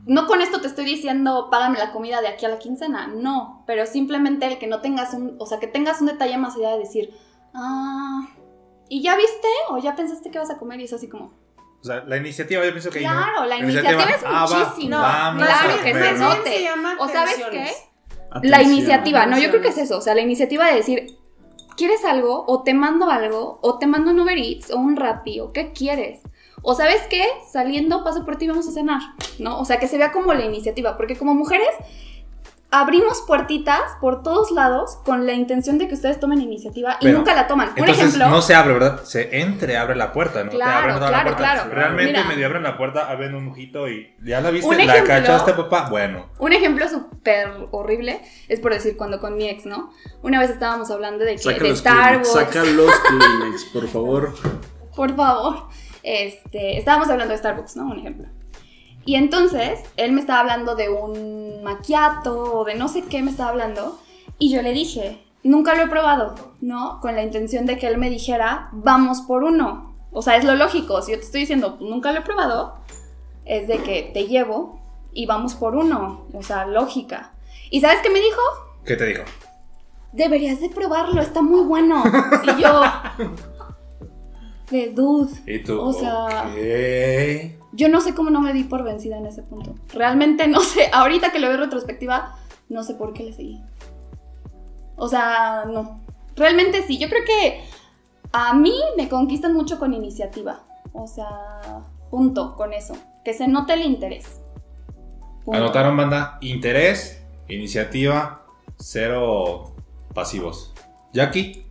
[0.06, 3.64] No con esto te estoy diciendo, págame la comida de aquí a la quincena, no,
[3.66, 6.72] pero simplemente el que no tengas un, o sea, que tengas un detalle más allá
[6.74, 7.14] de decir,
[7.54, 8.28] ah,
[8.88, 10.80] ¿y ya viste o ya pensaste que vas a comer?
[10.80, 11.34] Y es así como,
[11.82, 13.12] O sea, la iniciativa yo pienso que ahí no.
[13.12, 14.98] claro, la iniciativa es ah, va, muchísimo.
[14.98, 16.30] vamos claro a que comer, se ¿no?
[16.30, 16.50] note.
[16.52, 17.72] Se llama o sabes qué?
[18.44, 18.62] La Atención.
[18.64, 21.18] iniciativa, no, yo creo que es eso, o sea, la iniciativa de decir,
[21.78, 22.44] ¿quieres algo?
[22.48, 25.72] O te mando algo, o te mando un Uber Eats, o un Rappi, o qué
[25.72, 26.22] quieres.
[26.68, 29.00] O sabes qué, saliendo paso por ti y vamos a cenar,
[29.40, 29.60] ¿no?
[29.60, 31.70] O sea, que se vea como la iniciativa, porque como mujeres
[32.72, 37.20] abrimos puertitas por todos lados con la intención de que ustedes tomen iniciativa y Pero,
[37.20, 37.70] nunca la toman.
[37.70, 39.04] Un Entonces ejemplo, no se abre, ¿verdad?
[39.04, 40.50] Se entreabre la puerta, ¿no?
[40.52, 41.54] Claro, te abren toda claro, la puerta.
[41.54, 41.72] claro.
[41.74, 42.24] Realmente Mira.
[42.26, 45.54] medio abren la puerta, abren un ojito y ya la viste, Un la ejemplo- cachaste,
[45.54, 45.88] papá.
[45.90, 49.94] Bueno, un ejemplo súper horrible es por decir cuando con mi ex, ¿no?
[50.24, 52.32] Una vez estábamos hablando de que Saca de Starbucks.
[52.34, 54.34] saca los Kleenex, por favor.
[54.96, 55.68] por favor.
[56.06, 57.88] Este, estábamos hablando de Starbucks, ¿no?
[57.88, 58.28] Un ejemplo.
[59.06, 63.32] Y entonces, él me estaba hablando de un macchiato o de no sé qué me
[63.32, 64.00] estaba hablando.
[64.38, 67.00] Y yo le dije, nunca lo he probado, ¿no?
[67.02, 69.96] Con la intención de que él me dijera, vamos por uno.
[70.12, 71.02] O sea, es lo lógico.
[71.02, 72.76] Si yo te estoy diciendo, nunca lo he probado,
[73.46, 74.80] es de que te llevo
[75.12, 76.28] y vamos por uno.
[76.34, 77.32] O sea, lógica.
[77.72, 78.42] ¿Y sabes qué me dijo?
[78.86, 79.24] ¿qué te dijo?
[80.12, 82.04] Deberías de probarlo, está muy bueno.
[82.44, 82.82] Y yo,
[84.70, 85.34] de dude.
[85.46, 86.52] Y tú, O sea,
[87.74, 89.76] yo no sé cómo no me di por vencida en ese punto.
[89.94, 90.90] Realmente no sé.
[90.94, 92.38] Ahorita que lo veo en retrospectiva,
[92.70, 93.62] no sé por qué le seguí.
[94.96, 96.00] O sea, no.
[96.36, 96.98] Realmente sí.
[96.98, 97.64] Yo creo que
[98.32, 100.64] a mí me conquistan mucho con iniciativa.
[100.94, 101.28] O sea,
[102.10, 102.96] punto con eso.
[103.24, 104.40] Que se note el interés.
[105.44, 105.60] Punto.
[105.60, 108.46] Anotaron, banda, interés, iniciativa,
[108.78, 109.76] cero
[110.14, 110.74] pasivos.
[111.14, 111.65] Jackie,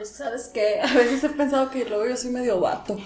[0.00, 0.80] Ay, ¿sabes qué?
[0.80, 2.96] A veces he pensado que luego yo soy medio vato.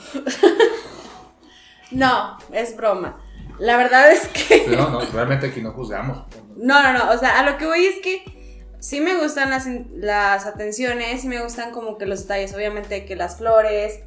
[1.90, 3.20] no, es broma.
[3.58, 4.68] La verdad es que...
[4.68, 6.18] no, no, realmente aquí no juzgamos.
[6.56, 7.10] No, no, no.
[7.10, 11.26] O sea, a lo que voy es que sí me gustan las, las atenciones, sí
[11.26, 12.54] me gustan como que los detalles.
[12.54, 13.98] Obviamente que las flores,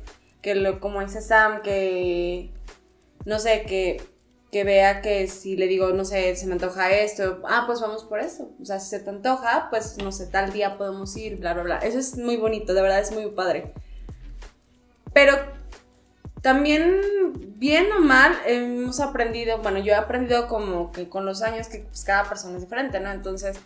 [0.41, 2.54] que lo, como dice Sam, que...
[3.26, 4.02] No sé, que,
[4.58, 8.04] que vea que si le digo, no sé, se me antoja esto, ah, pues vamos
[8.06, 8.50] por eso.
[8.60, 11.62] O sea, si se te antoja, pues no sé, tal día podemos ir, bla, bla,
[11.62, 11.78] bla.
[11.78, 13.72] Eso es muy bonito, de verdad es muy padre.
[15.13, 15.36] Pero
[16.41, 17.02] también,
[17.60, 21.82] bien o mal, hemos aprendido, bueno, yo he aprendido como que con los años que
[21.82, 23.12] pues, cada persona es diferente, ¿no?
[23.12, 23.60] Entonces,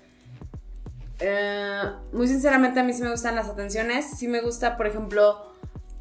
[1.22, 5.51] eh, muy sinceramente a mí sí me gustan las atenciones, sí me gusta, por ejemplo,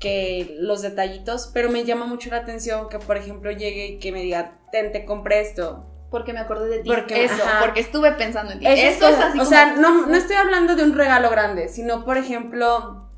[0.00, 4.10] que los detallitos, pero me llama mucho la atención que, por ejemplo, llegue y que
[4.12, 5.86] me diga, ten, te compré esto.
[6.10, 6.88] Porque me acordé de ti.
[6.88, 7.60] Porque- Eso, ajá.
[7.60, 8.66] porque estuve pensando en ti.
[8.66, 11.30] Esas Eso es cosas, así o como- sea, no, no estoy hablando de un regalo
[11.30, 13.08] grande, sino, por ejemplo,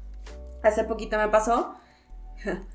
[0.62, 1.74] hace poquito me pasó.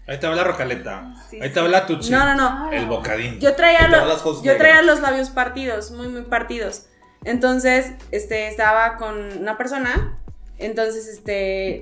[0.08, 1.14] Ahí te habla Rocaleta.
[1.30, 1.54] Sí, Ahí sí.
[1.54, 2.10] te habla Tutsi.
[2.10, 2.72] No, no, no.
[2.72, 3.40] El bocadín.
[3.40, 6.88] Yo traía, Y lo- todas las cosas yo traía los labios partidos, muy, muy partidos.
[7.26, 10.17] Entonces, este, estaba con una persona.
[10.58, 11.82] Entonces, este,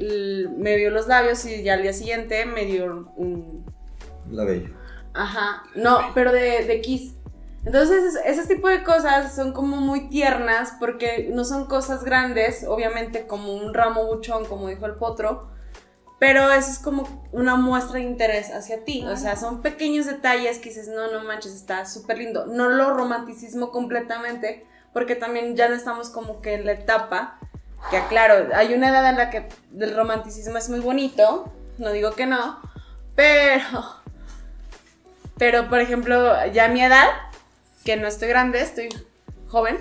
[0.57, 3.65] me vio los labios y ya al día siguiente me dio un...
[4.29, 4.69] La bella.
[5.13, 7.15] Ajá, no, pero de, de kiss.
[7.65, 12.65] Entonces, es- ese tipo de cosas son como muy tiernas porque no son cosas grandes,
[12.67, 15.49] obviamente como un ramo buchón, como dijo el potro,
[16.19, 19.05] Pero eso es como una muestra de interés hacia ti.
[19.05, 22.45] O sea, son pequeños detalles que dices, no, no manches, está súper lindo.
[22.47, 27.38] No lo romanticismo completamente, porque también ya no estamos como que en la etapa.
[27.91, 29.48] Que claro, hay una edad en la que
[29.80, 32.60] el romanticismo es muy bonito, no digo que no,
[33.15, 34.04] pero.
[35.38, 37.08] Pero, por ejemplo, ya a mi edad,
[37.84, 38.88] que no estoy grande, estoy
[39.48, 39.78] joven,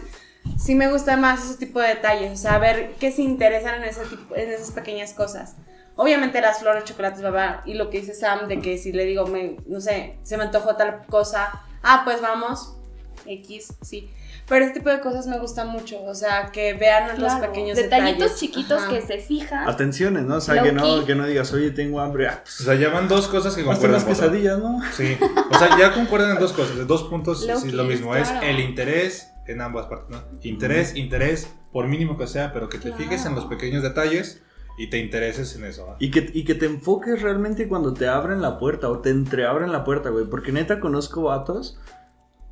[0.58, 3.84] sí me gusta más ese tipo de detalles, o sea, ver qué se interesan en,
[3.84, 5.54] en esas pequeñas cosas.
[5.96, 9.26] Obviamente las flores, chocolates, babá, y lo que dice Sam, de que si le digo,
[9.28, 12.76] me, no sé, se me antojó tal cosa, ah, pues vamos,
[13.24, 14.10] X, sí.
[14.46, 17.76] Pero este tipo de cosas me gusta mucho, o sea, que vean los Claro, pequeños
[17.76, 18.38] detallitos detalles.
[18.40, 18.90] chiquitos Ajá.
[18.90, 19.66] que se fijan.
[19.68, 20.36] Atenciones, ¿no?
[20.36, 22.28] O sea, que no, que no digas, oye, tengo hambre.
[22.28, 24.00] Ah, pues, O sea, ya van dos cosas que concuerdan.
[24.02, 24.08] otra.
[24.12, 24.80] quesadillas, ¿no?
[24.92, 25.16] Sí,
[25.50, 28.28] o sea, ya concuerdan en dos cosas, en dos puntos, sí, Low-key, lo mismo, es
[28.28, 28.46] claro.
[28.46, 30.22] el interés en ambas partes, ¿no?
[30.42, 32.98] Interés, interés, por mínimo que sea, pero que te Claro.
[32.98, 34.42] fijes en los pequeños detalles
[34.76, 35.86] y te intereses en eso.
[35.90, 35.96] ¿ah?
[36.00, 39.72] Y que, y que te enfoques realmente cuando te abren la puerta o te entreabren
[39.72, 40.24] la puerta, güey.
[40.26, 41.78] Porque neta conozco vatos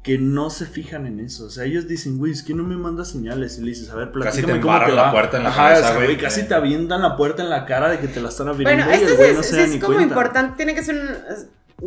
[0.02, 1.44] que no se fijan en eso.
[1.44, 3.58] O sea, ellos dicen, güey, es que no me manda señales.
[3.58, 5.62] Y le dices, a ver, Casi platícame te cómo embarran la puerta en la Ajá,
[5.68, 6.06] cabeza, o sea, güey.
[6.08, 6.18] güey.
[6.18, 8.84] Casi te avientan la puerta en la cara de que te la están abriendo.
[8.84, 10.02] Bueno, esto es, no se da es como cuenta.
[10.02, 11.46] importante, tiene que ser un es-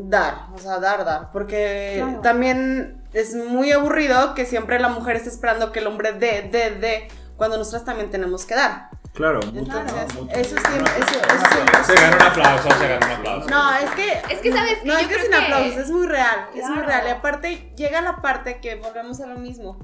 [0.10, 2.20] dar, o sea, dar, dar, porque Claro.
[2.22, 6.72] también es muy aburrido que siempre la mujer esté esperando que el hombre dé, dé,
[6.80, 8.90] dé, cuando nosotras también tenemos que dar.
[9.16, 9.94] Claro, Entonces,
[10.34, 13.50] eso siempre, eso, eso siempre- Se gana un aplauso, se gana un aplauso.
[13.50, 14.12] No, es que...
[14.34, 14.88] Es que, ¿sabes qué?
[14.88, 17.08] No, Yo es que sin que- aplausos, es muy real, es muy real.
[17.08, 19.80] Y aparte llega la parte que volvemos a lo mismo.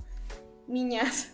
[0.68, 1.32] Niñas,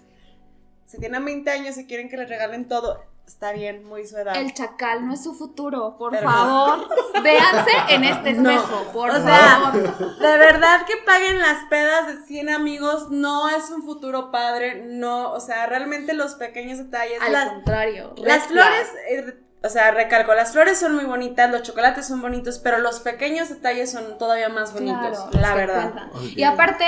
[0.85, 4.35] si tienen 20 años y quieren que les regalen todo, está bien, muy su edad.
[4.37, 6.87] El chacal no es su futuro, por Pero favor.
[7.21, 10.17] Véanse en este No, espejo, por o sea, favor.
[10.17, 15.31] de verdad que paguen las pedas de 100 amigos no es un futuro padre, no,
[15.33, 18.13] o sea, realmente los pequeños detalles, Al las, contrario.
[18.17, 22.59] las flores, eh, o sea, recalco, las flores son muy bonitas, los chocolates son bonitos,
[22.59, 25.93] pero los pequeños detalles son todavía más bonitos, Claro, la verdad.
[26.35, 26.85] Y aparte,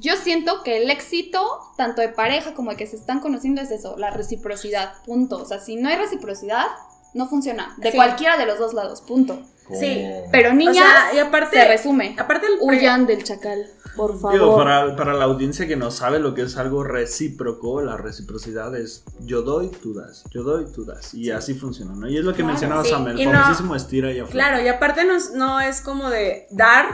[0.00, 1.40] yo siento que el éxito,
[1.76, 5.36] tanto de pareja como de que se están conociendo, es eso, la reciprocidad, punto.
[5.38, 6.66] O sea, si no hay reciprocidad,
[7.14, 7.74] no funciona.
[7.78, 7.96] De Sí.
[7.96, 9.40] cualquiera de los dos lados, punto.
[9.78, 12.16] Sí, Pero niñas, sea, y aparte- se resume.
[12.18, 14.32] Aparte el Huyan del chacal, por favor.
[14.32, 18.74] Digo, para, para la audiencia que no sabe lo que es algo recíproco, la reciprocidad
[18.74, 21.12] es yo doy, tú das, yo doy, tú das.
[21.12, 22.08] Y así funciona, ¿no?
[22.08, 22.88] Y es lo que Claro, mencionaba sí.
[22.90, 24.32] Sam, el Y no- famosísimo estira y afloja.
[24.32, 26.86] Claro, y aparte no, es- no es como de dar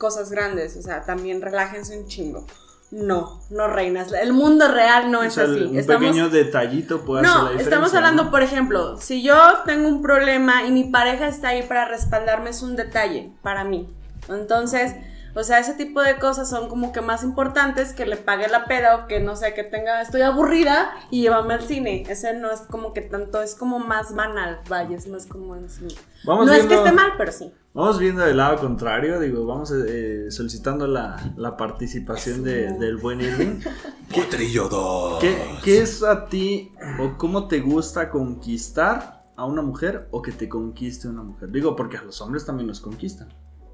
[0.00, 2.46] cosas grandes, o sea, también relájense un chingo.
[2.90, 4.10] No, no reinas.
[4.12, 5.60] El mundo real no O es sea, así.
[5.62, 7.64] un Estamos, pequeño detallito puede hacer la no, diferencia.
[7.76, 8.30] estamos hablando, ¿no?
[8.32, 12.62] por ejemplo, si yo tengo un problema y mi pareja está ahí para respaldarme, es
[12.62, 13.88] un detalle para mí.
[14.28, 14.94] Entonces,
[15.34, 18.64] o sea, ese tipo de cosas son como que más importantes que le pague la
[18.66, 22.04] peda o que no sé, que tenga, estoy aburrida y llévame al cine.
[22.08, 25.68] Ese no es como que tanto, es como más banal, vaya, es más como en
[25.70, 25.88] sí.
[26.24, 27.52] Vamos no es que esté mal, pero sí.
[27.72, 33.20] Vamos viendo del lado contrario, digo, vamos eh, solicitando la, la participación de- del buen
[33.20, 33.60] Irving.
[34.14, 35.20] Potrillo 2.
[35.20, 40.32] ¿Qué, qué es a ti o cómo te gusta conquistar a una mujer o que
[40.32, 41.50] te conquiste una mujer?
[41.50, 43.28] Digo, porque a los hombres también nos conquistan,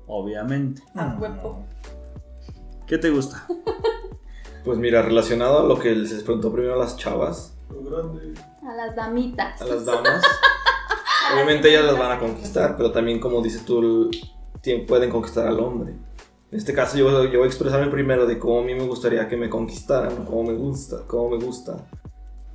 [0.06, 0.82] obviamente.
[0.94, 1.64] A huevo.
[2.86, 3.46] ¿Qué te gusta?
[4.64, 7.54] Pues mira, relacionado a lo que les preguntó primero a las chavas,
[8.68, 9.62] A las damitas.
[9.62, 10.24] a las damas,
[11.32, 14.10] obviamente ellas las van a conquistar, pero también como dices tú,
[14.88, 15.92] pueden conquistar al hombre.
[16.50, 19.28] En este caso yo, yo voy a expresarme primero de cómo a mí me gustaría
[19.28, 21.86] que me conquistaran, cómo me gusta, cómo me gusta.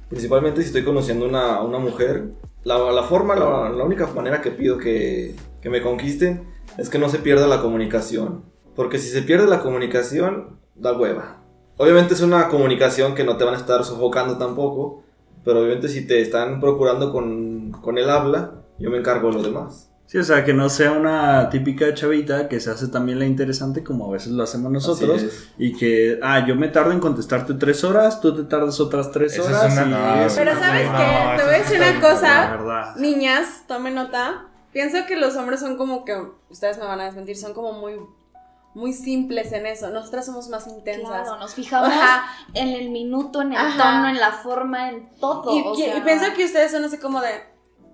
[0.09, 2.31] Principalmente si estoy conociendo una, a una mujer,
[2.65, 6.99] la, la forma, la, la única manera que pido que, que me conquisten es que
[6.99, 8.43] no se pierda la comunicación.
[8.75, 11.37] Porque si se pierde la comunicación, da hueva.
[11.77, 15.03] Obviamente es una comunicación que no te van a estar sofocando tampoco,
[15.43, 19.43] pero obviamente si te están procurando con, con el habla, yo me encargo de lo
[19.43, 19.87] demás.
[20.05, 23.81] Sí, o sea, que no sea una típica chavita que se hace también la interesante
[23.81, 25.25] como a veces lo hacemos nosotros
[25.57, 29.33] y que, ah, yo me tardo en contestarte tres horas, tú te tardas otras tres
[29.37, 29.73] Esa es horas.
[29.73, 32.51] una- y no, es Pero una- ¿sabes no, eso Te voy a decir una cosa.
[32.51, 32.95] verdad.
[32.97, 34.47] Niñas, tomen nota.
[34.71, 36.15] Pienso que los hombres son como que,
[36.49, 37.99] ustedes me van a desmentir, son como muy,
[38.73, 39.89] muy simples en eso.
[39.89, 41.09] Nosotras somos más intensas.
[41.23, 42.25] Claro, nos fijamos Ajá.
[42.53, 43.77] en el minuto, en el Ajá.
[43.77, 45.53] tono, en la forma, en todo.
[45.55, 47.29] Y, o y- sea, y pienso que ustedes son así como de,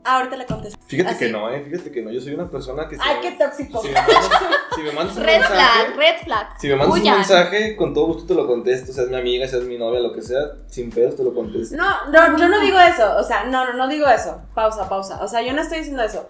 [0.03, 0.77] ah, ahorita le contesto.
[0.85, 1.25] Fíjate Así.
[1.25, 2.95] que no, eh, fíjate que no, yo soy una persona que...
[2.95, 3.81] si Ay, qué tóxico.
[3.81, 4.29] Si me mandas,
[4.75, 5.53] si me mandas un Red mensaje...
[5.55, 6.47] flag, red flag.
[6.61, 7.13] Si me mandas Huyan.
[7.13, 10.13] un mensaje, con todo gusto te lo contesto, seas mi amiga, seas mi novia, lo
[10.13, 11.75] que sea, sin pedos te lo contesto.
[11.75, 13.17] No, no, yo no digo eso.
[13.17, 14.41] O sea, no, no, no digo eso.
[14.53, 15.23] Pausa, pausa.
[15.23, 16.29] O sea, yo no estoy diciendo eso.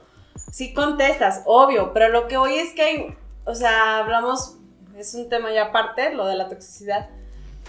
[0.51, 4.57] Sí contestas, obvio, pero lo que hoy es que, hay- o sea, hablamos,
[4.95, 7.09] es un tema ya aparte, lo de la toxicidad.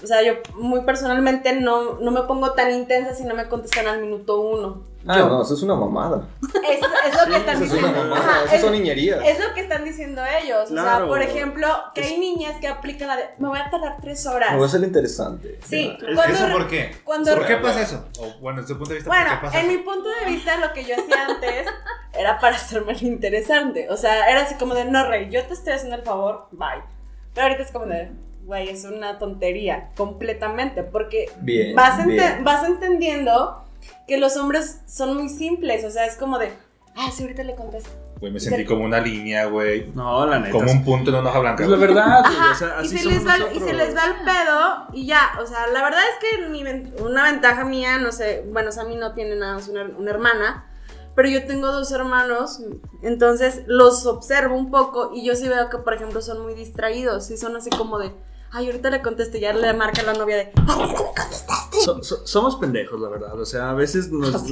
[0.02, 3.86] O sea, yo muy personalmente no, no me pongo tan intensa si no me contestan
[3.88, 4.82] al minuto uno.
[5.06, 6.28] Ah, no, eso es una mamada.
[6.42, 7.88] Es, es es lo que están Eso es diciendo.
[7.88, 9.20] una mamada, Ajá, esas es- son niñerías.
[9.24, 10.64] Es lo que están diciendo ellos.
[10.70, 11.08] O sea, Claro.
[11.08, 14.52] por ejemplo, que hay niñas que aplican la de me voy a tardar tres horas.
[14.52, 15.58] Me va a ser interesante.
[15.66, 16.96] Sí, Es- cuando ¿Eso por qué?
[17.04, 18.04] cuando- ¿Por qué pasa eso?
[18.20, 19.78] O, bueno, desde tu punto de vista, Bueno, ¿por qué pasa en eso?
[19.78, 21.66] mi punto de vista, lo que yo hacía antes
[22.12, 23.88] era para hacerme lo interesante.
[23.90, 26.82] O sea, era así como de, no, Rey, yo te estoy haciendo el favor, bye.
[27.34, 28.10] Pero ahorita es como de,
[28.48, 30.82] güey, es una tontería, completamente.
[30.82, 32.44] Porque Bien, vas, ente- bien.
[32.44, 33.62] vas entendiendo
[34.08, 35.84] que los hombres son muy simples.
[35.84, 36.50] O sea, es como de,
[36.96, 37.90] ah, sí, ahorita le contesto.
[38.20, 39.92] Güey, me sentí como una línea, güey.
[39.94, 40.52] No, la neta.
[40.52, 41.62] Como un punto en una hoja blanca.
[41.62, 44.14] Es la verdad, güey, o sea, y, se les va, y se les va el
[44.24, 46.64] pedo y ya, o sea, la verdad es que mi
[47.00, 50.66] una ventaja mía, no sé, bueno, Sammy no tiene nada más una, una hermana,
[51.14, 52.60] pero yo tengo dos hermanos,
[53.02, 57.30] entonces los observo un poco y yo sí veo que, por ejemplo, son muy distraídos
[57.30, 58.10] y son así como de,
[58.52, 61.80] ay, ahorita le contesté, ya le marca la novia de, ay, ¿cómo contestaste?
[61.84, 63.38] So- so- somos pendejos, la verdad.
[63.40, 64.46] O sea, a veces nos,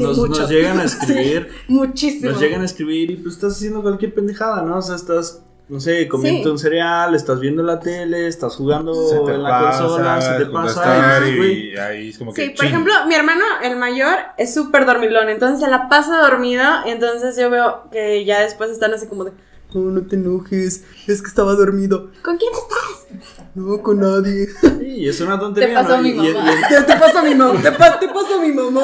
[0.49, 1.51] llegan a escribir.
[1.69, 2.31] Muchísimo.
[2.33, 4.79] Nos llegan a escribir y pues estás haciendo cualquier pendejada, ¿no?
[4.79, 6.49] O sea, estás, no sé, comiendo Sí.
[6.51, 10.33] un cereal, estás viendo la tele, estás jugando Se te en la pasa, consola, se
[10.45, 11.29] te pasa.
[11.29, 12.47] y, y ahí es como que.
[12.47, 16.63] Sí, por ejemplo, mi hermano, el mayor, es súper dormilón, entonces se la pasa dormido,
[16.87, 19.33] y entonces yo veo que ya después están así como de,
[19.75, 22.11] no, no te enojes, es que estaba dormido.
[22.23, 23.47] ¿Con quién estás?
[23.55, 24.47] No, con nadie.
[24.81, 25.69] Sí, es una tontería.
[25.69, 26.03] Te pasó ¿no?
[26.03, 26.53] mi Y- y- mamá.
[26.53, 28.83] y- Te, te paso a mi mamá, te, pa- te paso a mi mamá.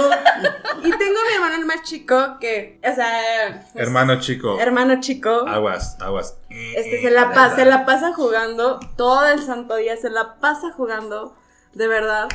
[0.82, 3.68] Y tengo a mi hermano el más chico, que, o sea...
[3.72, 4.58] pues, Hermano chico.
[4.58, 5.30] Hermano chico.
[5.46, 6.36] Aguas, aguas.
[6.50, 10.72] Este se la, pa- se la pasa jugando todo el santo día, se la pasa
[10.72, 11.36] jugando,
[11.74, 12.28] de verdad.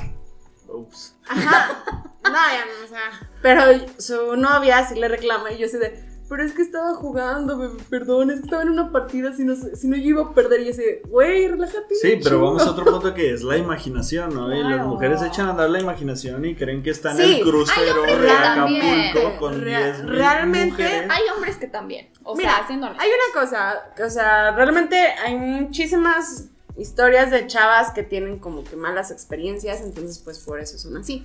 [0.67, 1.15] Ups.
[1.27, 1.83] Ajá.
[2.27, 3.29] No, ya no, o sea.
[3.41, 3.61] Pero
[3.99, 7.75] su novia sí le reclama y yo así de, pero es que estaba jugando, bebé,
[7.89, 10.61] perdón, es que estaba en una partida, si no, si no yo iba a perder.
[10.61, 11.95] Y de, güey, relájate.
[11.95, 12.45] Sí, pero chingo".
[12.45, 14.53] vamos a otro punto que es la imaginación, ¿no?
[14.55, 17.41] Y las mujeres echan a andar la imaginación y creen que están Sí, en el
[17.43, 19.37] crucero hay hombres de que Acapulco también.
[19.39, 21.09] con Rea- 10 realmente mujeres.
[21.11, 22.09] Hay hombres que también.
[22.23, 26.45] O Mira, sea, haciendo Hay una cosa, o sea, realmente hay muchísimas
[26.77, 31.23] historias de chavas que tienen como que malas experiencias, entonces pues por eso son así.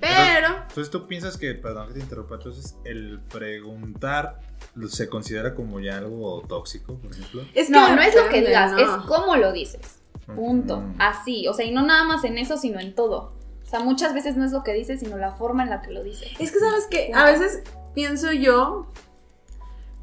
[0.00, 0.48] Pero...
[0.68, 4.40] Entonces tú piensas que, perdón que te interrumpa, entonces el preguntar
[4.88, 7.42] se considera como ya algo tóxico, por ejemplo.
[7.54, 8.78] Es que No, no es lo que digas, ¿no?
[8.78, 9.98] es cómo lo dices.
[10.34, 10.78] Punto.
[10.78, 10.94] Ujú.
[10.98, 11.48] Así.
[11.48, 13.34] O sea, y no nada más en eso, sino en todo.
[13.62, 15.90] O sea, muchas veces no es lo que dices, sino la forma en la que
[15.90, 16.28] lo dices.
[16.38, 17.62] Es que sabes que a veces
[17.94, 18.86] pienso yo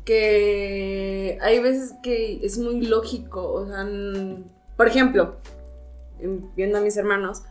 [0.05, 3.85] que hay veces que es muy lógico, o sea,
[4.77, 5.35] por ejemplo,
[6.19, 7.43] en- viendo a mis hermanos,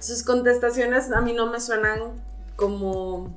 [0.00, 2.00] sus contestaciones a mí no me suenan
[2.56, 3.28] como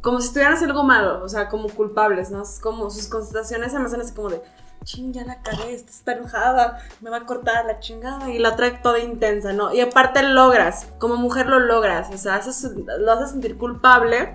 [0.00, 2.42] como si estuvieran algo malo, o sea, como culpables, ¿no?
[2.42, 4.42] Es como sus contestaciones se me hacen así como de,
[4.82, 8.72] ching, ya la cagué, está enojada, me va a cortar la chingada y la trae
[8.82, 9.72] toda intensa, ¿no?
[9.72, 14.34] Y aparte logras, como mujer lo logras, o sea, haces- lo haces sentir culpable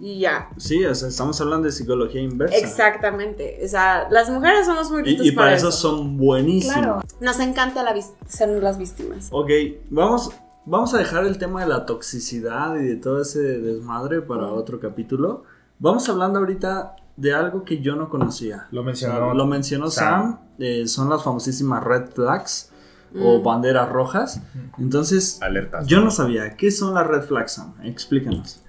[0.00, 0.50] y ya.
[0.56, 2.56] Sí, o sea, estamos hablando de psicología inversa.
[2.56, 5.78] Exactamente, o sea, las mujeres somos muy listas Y, y para para eso eso.
[5.78, 6.76] son buenísimas.
[6.78, 7.00] Claro.
[7.20, 7.94] Nos encanta la
[8.28, 9.28] ser las víctimas.
[9.30, 9.50] Ok,
[9.90, 10.30] vamos,
[10.64, 14.80] vamos a dejar el tema de la toxicidad y de todo ese desmadre para otro
[14.80, 15.44] capítulo.
[15.78, 18.66] Vamos hablando ahorita de algo que yo no conocía.
[18.70, 19.34] Lo O mencionó.
[19.34, 20.38] lo mencionó Sam, Sam.
[20.58, 22.70] eh, son las famosísimas red flags
[23.18, 23.42] o Mm.
[23.42, 24.40] banderas rojas.
[24.78, 25.86] Entonces, Alertas.
[25.86, 27.74] yo no sabía, ¿qué son las red flags, Sam?
[27.82, 28.60] Explícanos.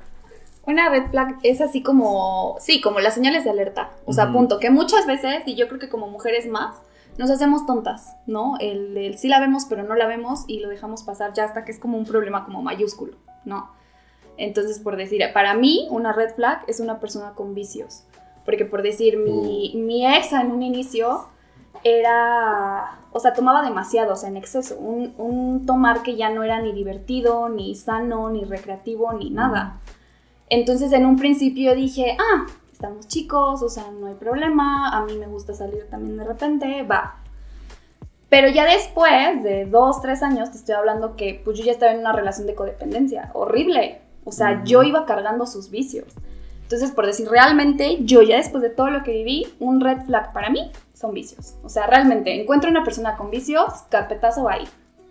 [0.67, 3.91] Una red flag es así como, sí, como las señales de alerta.
[4.05, 4.59] O sea, punto.
[4.59, 6.75] Que muchas veces, y yo creo que como mujeres más,
[7.17, 8.55] nos hacemos tontas, ¿no?
[8.59, 11.63] El, el sí la vemos, pero no la vemos y lo dejamos pasar ya hasta
[11.63, 13.71] que es como un problema como mayúsculo, ¿no?
[14.37, 18.03] Entonces, por decir, para mí, una red flag es una persona con vicios.
[18.45, 21.27] Porque por decir, mi, mi ex en un inicio
[21.83, 24.77] era, o sea, tomaba demasiado, o sea, en exceso.
[24.77, 29.79] Un, un tomar que ya no era ni divertido, ni sano, ni recreativo, ni nada.
[30.49, 35.17] Entonces, en un principio dije, ah, estamos chicos, o sea, no hay problema, a mí
[35.17, 37.17] me gusta salir también de repente, va.
[38.29, 41.93] Pero ya después de dos, tres años, te estoy hablando que pues yo ya estaba
[41.93, 44.01] en una relación de codependencia, horrible.
[44.25, 46.05] O sea, yo iba cargando sus vicios.
[46.63, 50.33] Entonces, por decir, realmente, yo ya después de todo lo que viví, un red flag
[50.33, 51.55] para mí son vicios.
[51.63, 54.65] O sea, realmente, encuentro una persona con vicios, carpetazo ahí.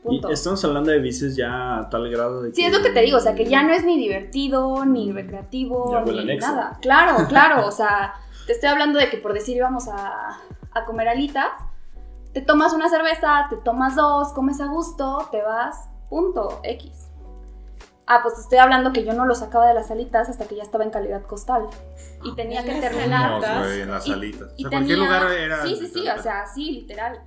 [0.07, 0.31] Punto.
[0.31, 3.01] Y estamos hablando de vicios ya a tal grado de Sí, es lo que te
[3.01, 6.49] digo, o sea, que ya no es ni divertido, ni recreativo, ni anexo.
[6.53, 6.79] nada.
[6.81, 8.15] Claro, claro, o sea,
[8.47, 10.39] te estoy hablando de que por decir íbamos a,
[10.73, 11.51] a comer alitas,
[12.33, 17.09] te tomas una cerveza, te tomas dos, comes a gusto, te vas, punto, X.
[18.09, 20.55] Ah, pues te estoy hablando que yo no lo sacaba de las alitas hasta que
[20.55, 21.67] ya estaba en calidad costal.
[22.23, 23.41] Y tenía que Las terminar.
[23.65, 24.43] Güey, en las Y- salitas.
[24.51, 25.63] O y sea, cualquier tenía- lugar era.
[25.65, 27.19] Sí, sí, sí, o sea, sí, literal.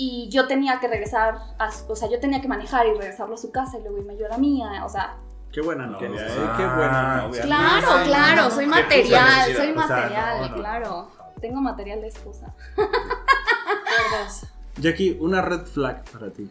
[0.00, 3.38] Y yo tenía que regresar, a, o sea, yo tenía que manejar y regresarlo a
[3.38, 5.16] su casa y luego irme yo a la mía, o sea,
[5.52, 6.28] Qué buena novia, no ¿eh?
[6.28, 6.56] sabe.
[6.56, 7.42] Qué buena novia.
[7.42, 9.84] Claro, claro, no, soy qué material, soy necesidad.
[9.84, 10.54] O sea, material, no, no.
[10.54, 11.10] claro.
[11.40, 12.54] Tengo material de esposa.
[12.76, 14.46] Gordos.
[14.76, 16.50] Jackie, una red flag para ti.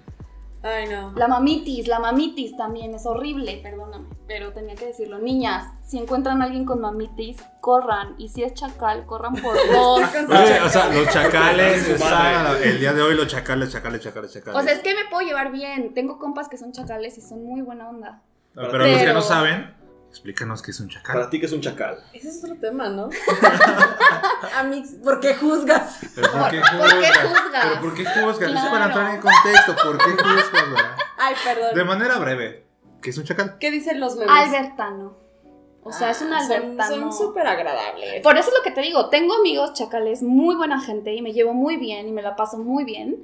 [0.68, 1.14] Ay, no.
[1.16, 5.18] La mamitis, la mamitis también es horrible, perdóname, pero tenía que decirlo.
[5.20, 8.16] Niñas, si encuentran a alguien con mamitis, corran.
[8.18, 10.02] Y si es chacal, corran por dos.
[10.30, 11.88] Oye, o sea, los chacales
[12.64, 14.60] el día de hoy, los chacales, chacales, chacales, chacales.
[14.60, 15.94] O sea, es que me puedo llevar bien.
[15.94, 18.22] Tengo compas que son chacales y son muy buena onda.
[18.54, 19.74] pero, los que no saben,
[20.10, 21.16] explícanos qué es un chacal.
[21.16, 22.00] Para ti que es un chacal.
[22.14, 23.10] Ese es otro tema, ¿no?
[24.56, 26.00] A mí, ¿por qué juzgas?
[26.16, 27.66] ¿Pero por qué ¿Por qué juzgas?
[27.66, 28.42] ¿Pero por qué juzgas?
[28.42, 28.72] Es Claro.
[28.72, 30.52] para entrar en contexto, ¿por qué juzgas?
[30.52, 30.96] verdad?
[31.18, 31.76] Ay, perdón.
[31.76, 32.66] De manera breve,
[33.02, 33.58] ¿qué es un chacal?
[33.60, 34.34] ¿Qué dicen los memes?
[34.36, 35.18] Albertano.
[35.84, 37.12] O sea, es un Ah, albertano.
[37.12, 38.22] Son súper agradables.
[38.22, 41.32] Por eso es lo que te digo, tengo amigos chacales, muy buena gente y me
[41.32, 43.16] llevo muy bien y me la paso muy bien,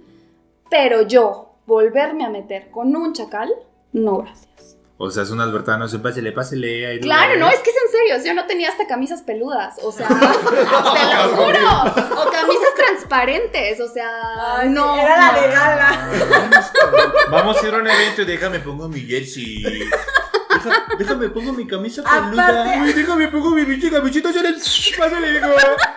[0.69, 3.51] pero yo volverme a meter con un chacal,
[3.91, 4.72] no gracias.
[4.97, 6.85] O sea, es un albertano, se pásele, pásele.
[6.87, 9.91] ahí Claro, no, es que es en serio, yo no tenía hasta camisas peludas, o
[9.91, 14.07] sea, te lo juro, o camisas transparentes, o sea,
[14.59, 14.95] Ay, sí, no.
[14.95, 16.09] era la de gala.
[17.31, 19.63] Vamos a ir a un evento y déjame pongo mi jersey.
[19.63, 22.83] Deja- déjame, pongo mi camisa Aparte- peluda.
[22.83, 24.53] Uy, déjame pongo mi pinche camisita, ya le-
[24.97, 25.47] pásale, digo.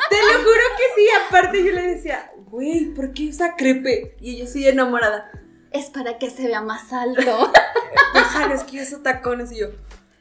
[0.09, 1.07] Te lo juro que sí.
[1.29, 4.17] Aparte, yo le decía, güey, ¿por qué usa crepe?
[4.21, 5.31] Y yo soy enamorada.
[5.77, 7.21] Es para que se vea más alto.
[8.15, 9.53] Déjalo, es que yo uso tacones.
[9.53, 9.67] Y yo,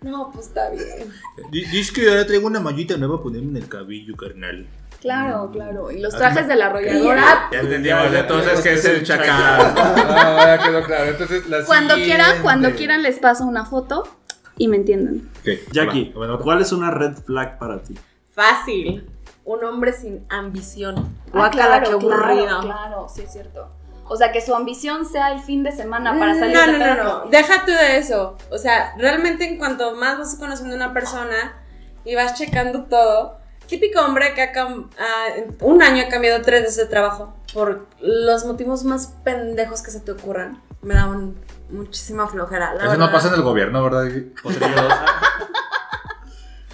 [0.01, 1.14] no, pues está bien.
[1.49, 4.68] Dices que ahora traigo una mallita nueva a ponerme en el cabello, carnal.
[4.99, 7.49] Claro, claro, y los trajes de la arrolladora.
[7.51, 9.74] Ya entendimos, ya, entonces que es el chacal.
[9.78, 11.06] Ah, ya quedó claro.
[11.12, 12.18] Entonces, la Cuando siguiente.
[12.18, 14.03] quieran, cuando quieran les paso una foto
[14.58, 15.30] y me entienden.
[15.41, 17.95] Ok, Jackie, ¿cuál es una red flag para ti?
[18.34, 19.08] Fácil.
[19.43, 20.95] Un hombre sin ambición.
[20.97, 22.45] Ah, Guácala, qué claro, aburrido.
[22.45, 23.70] Claro, claro, sí es cierto.
[24.08, 26.78] O sea, que su ambición sea el fin de semana para salir no, de no,
[26.78, 26.95] peda.
[26.95, 27.32] no, no.
[27.32, 28.38] Deja tú de eso.
[28.51, 31.56] O sea, realmente en cuanto más vas conociendo a una persona
[32.03, 34.51] y vas checando todo, típico hombre que ha
[35.36, 39.89] en un año ha cambiado tres veces de trabajo por los motivos más pendejos que
[39.89, 40.62] se te ocurran.
[40.84, 41.39] Me da un-
[41.72, 42.76] muchísima flojera.
[42.76, 43.12] la Eso no verdad.
[43.12, 44.03] pasa en el gobierno, ¿verdad?
[44.43, 44.70] Potrillos?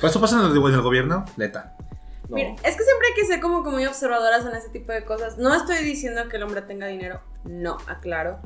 [0.01, 1.25] ¿Eso pasa en el, en el gobierno?
[1.37, 1.75] Neta.
[2.31, 2.37] No.
[2.37, 5.03] Mira, es que siempre hay que ser como, como muy observadoras en ese tipo de
[5.03, 5.37] cosas.
[5.37, 8.39] No estoy diciendo que el hombre tenga dinero, no, aclaro.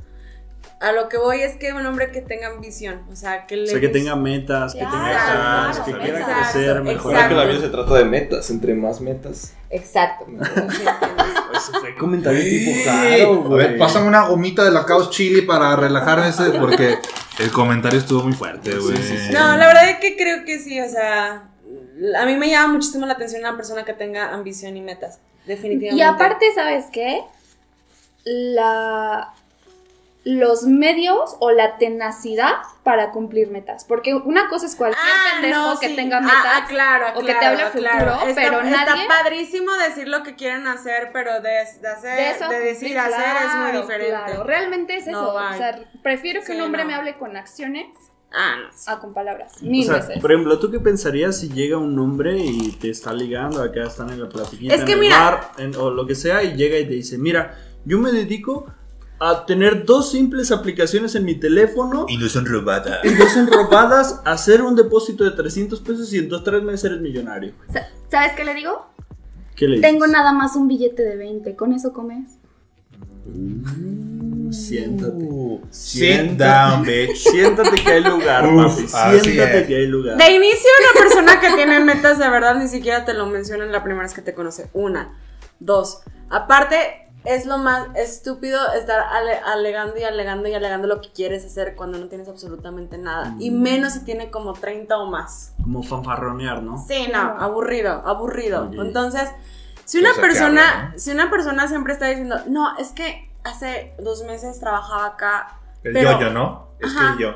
[0.80, 3.64] A lo que voy es que un hombre que tenga ambición, o sea, que le
[3.66, 6.04] O sea, que tenga metas, que Claro, tenga claro, metas, que claro.
[6.04, 6.96] quiera Exacto, crecer, mejorar.
[6.96, 8.50] Recuerda que la vida se trata de metas.
[8.50, 9.54] Entre más metas.
[9.70, 10.26] Exacto.
[11.56, 15.76] Eso fue comentario tipo caro, A ver, pásame una gomita de la Caos Chili para
[15.76, 16.98] relajarme ese, porque
[17.38, 18.98] el comentario estuvo muy fuerte, güey.
[18.98, 19.34] Sí, sí, sí.
[19.34, 21.50] No, la verdad es que creo que sí, o sea,
[22.18, 25.96] a mí me llama muchísimo la atención una persona que tenga ambición y metas, definitivamente.
[25.96, 27.22] Y aparte, ¿sabes qué?
[28.26, 29.34] La
[30.24, 33.86] los medios o la tenacidad para cumplir metas.
[33.86, 36.46] Porque una cosa es cualquier Ah, pendejo no, que tenga Ah, metas.
[36.46, 38.12] ah, claro, o que te hable futuro, claro.
[38.28, 42.32] Está- pero está nadie- padrísimo decir lo que quieren hacer, pero de, de hacer, de
[42.32, 44.08] eso de a decir hacer es muy diferente.
[44.10, 44.44] claro.
[44.46, 45.54] Realmente es No, eso.
[45.54, 46.88] o sea, prefiero que Sí, un hombre no.
[46.90, 47.86] me hable con acciones
[48.38, 48.68] Ah, no.
[48.76, 48.84] sí.
[48.92, 49.54] a con palabras.
[49.62, 50.20] O Mil sea, veces.
[50.20, 54.10] por ejemplo, ¿tú qué pensarías si llega un hombre y te está ligando, acá están
[54.10, 56.56] en la platiquita, Es que en el mira- bar, en- o lo que sea, y
[56.56, 58.66] llega y te dice, mira, yo me dedico
[59.20, 63.00] a tener dos simples aplicaciones en mi teléfono Y no son robadas.
[63.06, 67.00] y dos enrobadas, hacer un depósito de 300 pesos y en dos, tres meses eres
[67.02, 67.54] millonario.
[67.72, 68.86] Sa- ¿Sabes qué le digo?
[69.56, 69.90] ¿Qué le dices?
[69.90, 71.56] Tengo nada más un billete de 20.
[71.56, 72.32] ¿Con eso comes?
[74.56, 75.62] Siéntate.
[75.70, 77.16] Sit down, bitch.
[77.18, 79.20] Siéntate que hay lugar, Uf, papi.
[79.20, 79.68] Siéntate es.
[79.68, 80.18] que hay lugar.
[80.18, 83.84] De inicio, una persona que tiene metas de verdad ni siquiera te lo menciona la
[83.84, 84.70] primera vez que te conoce.
[84.74, 85.18] Una.
[85.60, 86.02] Dos.
[86.30, 86.78] Aparte,
[87.24, 91.76] es lo más estúpido estar ale- alegando y alegando y alegando lo que quieres hacer
[91.76, 93.36] cuando no tienes absolutamente nada.
[93.40, 95.54] Y menos si tiene como 30 o más.
[95.64, 96.84] Como fanfarronear, ¿no?
[96.88, 98.70] Sí, no, aburrido, aburrido.
[98.70, 98.80] Oye.
[98.80, 99.28] Entonces,
[99.86, 101.00] si una que persona, habla, ¿no?
[101.00, 105.60] si una persona siempre está diciendo, no, es que hace dos meses trabajaba acá.
[105.84, 106.68] El pero- yo-yo, ¿no?
[106.80, 107.32] Es que el yo.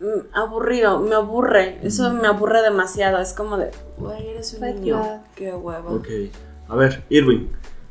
[0.00, 1.78] Mm, aburrido, me aburre.
[1.82, 3.18] Eso me aburre demasiado.
[3.18, 5.02] Es como de, güey, eres un Red niño.
[5.02, 5.20] flag.
[5.36, 5.94] Qué huevo.
[5.96, 6.08] Ok.
[6.68, 7.48] A ver, Irving,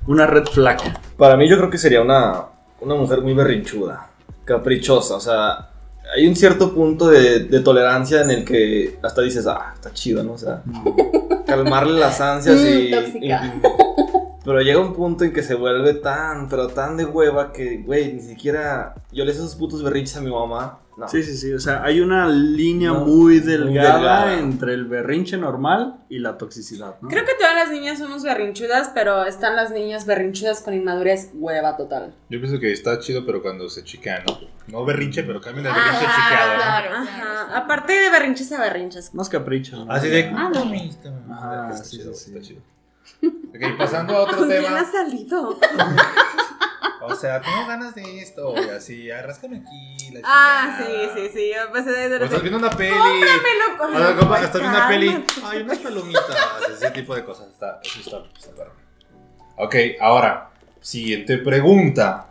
[0.08, 0.80] una red flag.
[1.18, 2.46] Para mí yo creo que sería una,
[2.82, 4.10] una mujer muy berrinchuda,
[4.44, 5.70] caprichosa, o sea,
[6.16, 10.24] hay un cierto punto de, de tolerancia en el que hasta dices, ah, está chido,
[10.24, 10.34] ¿no?
[10.34, 10.62] O sea,
[11.46, 12.92] calmarle las ansias y...
[12.92, 13.46] Mm, tóxica.
[13.46, 14.01] y-
[14.44, 18.14] pero llega un punto en que se vuelve tan, pero tan de hueva que, güey,
[18.14, 18.96] ni siquiera...
[19.12, 21.08] Yo le hice esos putos berrinches a mi mamá No.
[21.08, 21.54] Sí, sí, sí.
[21.54, 26.38] O sea, hay una línea No, muy muy delgada, entre el berrinche normal y la
[26.38, 27.10] toxicidad, ¿no?
[27.10, 31.78] Creo que todas las niñas somos berrinchudas, pero están las niñas berrinchudas con inmadurez hueva
[31.78, 32.14] total.
[32.30, 34.40] Yo pienso que está chido, pero cuando se chiquean, ¿no?
[34.68, 36.60] No berrinche, pero cambien de Ah, berrinche a chiqueado, ¿no?
[36.60, 36.96] claro.
[36.96, 37.58] Ajá.
[37.58, 39.14] Aparte de berrinches a berrinches.
[39.14, 39.86] Más capricho.
[39.86, 39.92] ¿no?
[39.92, 40.32] Así de.
[40.36, 40.72] Ah, no.
[41.32, 42.32] Ah, está sí, chido, sí, sí.
[42.32, 42.62] está chido.
[43.24, 44.80] Ok, pasando a otro ¿Quién tema.
[44.80, 45.58] ha salido?
[47.04, 51.16] O sea, tengo ganas de esto, y así, ah, ráscame aquí, la Ah, sí, chingada.
[51.16, 51.52] sí, sí.
[51.56, 52.92] Yo empecé de O estás viendo una peli.
[52.96, 53.78] Cómpramelo
[54.20, 55.08] con O sea, estás viendo una peli.
[55.10, 55.34] cálmate.
[55.44, 56.26] Ay, unas palomitas.
[56.72, 57.48] Ese tipo de cosas.
[57.48, 58.74] Está, eso está, está perro.
[59.58, 62.28] Ok, ahora, siguiente pregunta.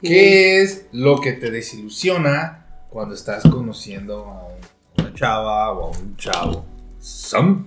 [0.00, 5.98] ¿Qué es lo que te desilusiona cuando estás conociendo a un- una chava o a
[5.98, 6.64] un chavo?
[6.98, 7.66] Sam.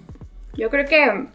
[0.53, 1.27] Yo creo que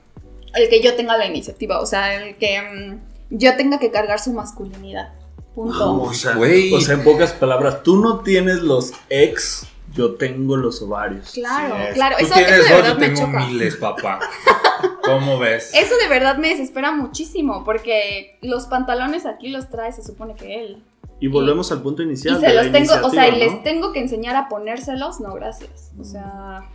[0.57, 4.19] el que yo tenga la iniciativa, o sea, el que mm, yo tenga que cargar
[4.21, 5.13] su masculinidad.
[5.55, 6.03] Punto.
[6.03, 6.73] O sea, Güey.
[6.75, 11.31] o sea, en pocas palabras, tú no tienes los ex, yo tengo los ovarios.
[11.33, 11.95] Claro, Sí es.
[11.95, 12.17] claro.
[12.19, 13.47] Tú Eso, tienes eso de dos, verdad yo me tengo choca.
[13.47, 14.21] miles, papá.
[15.03, 15.71] ¿Cómo ves?
[15.75, 20.63] Eso de verdad me desespera muchísimo porque los pantalones aquí los trae, se supone que
[20.63, 20.83] él.
[21.21, 22.39] Y volvemos al punto Y inicial.
[22.41, 25.33] se de la los tengo, o sea, y les tengo que enseñar a ponérselos, no,
[25.33, 25.93] gracias.
[25.99, 26.69] O sea,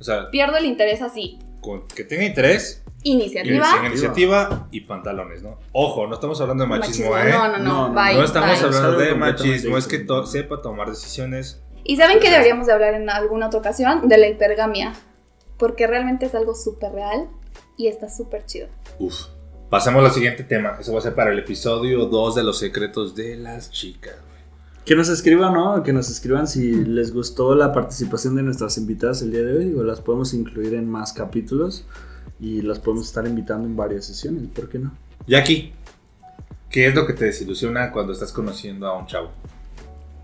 [0.00, 1.38] O sea, pierdo el interés así.
[1.60, 3.66] con- que tenga interés, Iniciativa.
[3.86, 5.58] iniciativa y pantalones, ¿no?
[5.72, 7.30] Ojo, no estamos hablando de machismo, ¿eh?
[7.30, 8.66] No, no, no, No, no, bye, No estamos bye.
[8.66, 11.62] Hablando de machismo, es que to- sepa tomar decisiones.
[11.84, 14.94] Y saben que deberíamos de hablar en alguna otra ocasión de la hipergamia,
[15.58, 17.28] porque realmente es algo súper real
[17.76, 18.68] y está súper chido.
[18.98, 19.26] Uf.
[19.68, 20.76] Pasemos al siguiente tema.
[20.80, 24.14] Eso va a ser para el episodio 2 de los secretos de las chicas.
[24.86, 25.82] Que nos escriban, ¿no?
[25.82, 29.64] Que nos escriban si les gustó la participación de nuestras invitadas el día de hoy.
[29.66, 31.86] Digo, las podemos incluir en más capítulos
[32.40, 34.48] y las podemos estar invitando en varias sesiones.
[34.54, 34.92] ¿Por qué no?
[35.26, 35.72] Jackie,
[36.70, 39.30] ¿qué es lo que te desilusiona cuando estás conociendo a un chavo?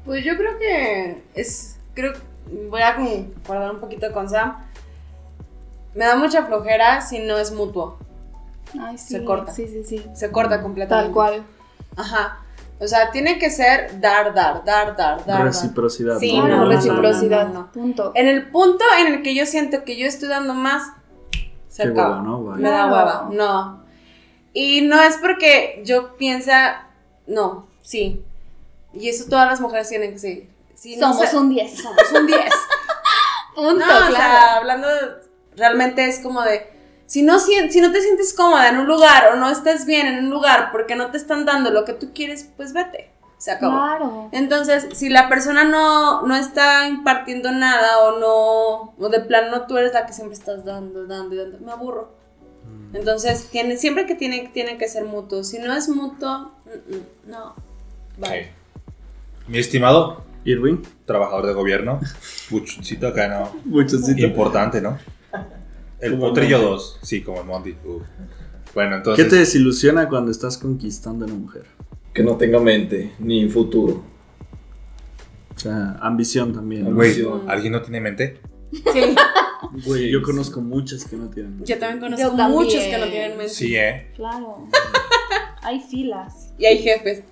[0.04, 1.76] Pues yo creo que es.
[1.94, 2.12] Creo.
[2.68, 2.96] Voy a
[3.46, 4.56] guardar un poquito con Sam.
[5.94, 7.98] Me da mucha flojera si no es mutuo.
[8.78, 9.14] Ay, sí.
[9.14, 9.52] Se corta.
[9.52, 10.04] Sí, sí, sí.
[10.14, 11.06] Se corta completamente.
[11.06, 11.42] Tal cual.
[11.96, 12.40] Ajá.
[12.80, 15.44] O sea, tiene que ser dar, dar, dar, dar, dar.
[15.44, 16.18] Reciprocidad.
[16.18, 16.48] Sí, ¿no?
[16.48, 17.48] no, lo reciprocidad.
[17.48, 17.72] no, no.
[17.72, 18.12] Punto.
[18.14, 20.90] En el punto en el que yo siento que yo estoy dando más,
[21.71, 22.11] se Qué acaba.
[22.18, 22.45] hueva, ¿no?
[22.45, 22.61] Vaya.
[22.62, 23.29] Me da hueva.
[23.33, 23.85] No.
[24.53, 26.87] Y no es porque yo piensa.
[27.27, 28.23] No, sí.
[28.93, 30.43] Y eso todas las mujeres tienen que ser.
[30.75, 31.81] Si no Somos se- un 10.
[31.83, 32.41] Somos un 10.
[33.55, 34.14] Punto, No, o claro.
[34.14, 34.89] sea, hablando
[35.57, 36.71] realmente es como de
[37.07, 40.07] si no sien- si no te sientes cómoda en un lugar o no estás bien
[40.07, 43.11] en un lugar porque no te están dando lo que tú quieres, pues vete.
[43.41, 43.72] Se acabó.
[43.72, 44.28] Claro.
[44.32, 49.66] Entonces, si la persona no, no está impartiendo nada o no, o de plano no
[49.66, 52.12] tú eres la que siempre estás dando, dando y dando, me aburro.
[52.93, 55.43] Entonces, tiene, siempre que tiene, tiene que ser mutuo.
[55.43, 57.55] Si no es mutuo, mm, mm, no.
[58.18, 58.43] Bye.
[58.43, 59.49] Ok.
[59.49, 61.99] Mi estimado Irving, trabajador de gobierno,
[62.51, 63.53] buchoncito acá, ¿no?
[64.18, 64.99] Importante, ¿no?
[65.99, 66.72] El Como potrillo Monty.
[66.72, 67.70] 2, sí, como el Monty.
[67.86, 68.03] Uf.
[68.74, 69.28] Bueno, ¿Qué entonces.
[69.28, 71.64] te desilusiona cuando estás conquistando a una mujer?
[72.12, 74.02] Que no tenga mente ni futuro.
[75.54, 76.84] O sea, ambición también.
[76.94, 77.50] Güey, Ambición.
[77.50, 78.40] ¿alguien no tiene mente?
[78.72, 79.14] Sí,
[79.86, 81.62] Güey, yo conozco muchas que no tienen.
[81.64, 82.50] yo también conozco Yo también.
[82.50, 83.52] muchos que no tienen mente.
[83.52, 84.11] Sí, ¿eh?
[84.16, 84.66] Claro.
[85.62, 86.52] Hay filas.
[86.58, 87.22] Y hay jefes.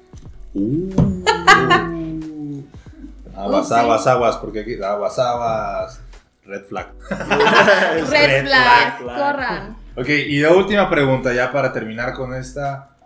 [3.35, 3.75] Aguas, sí.
[3.75, 4.75] aguas, aguas, porque aquí.
[4.83, 6.01] Aguas, aguas.
[6.45, 6.93] Red flag.
[7.11, 9.17] Red, Red flag, flag.
[9.17, 9.77] corran.
[9.97, 12.97] Ok, y la última pregunta ya para terminar con esta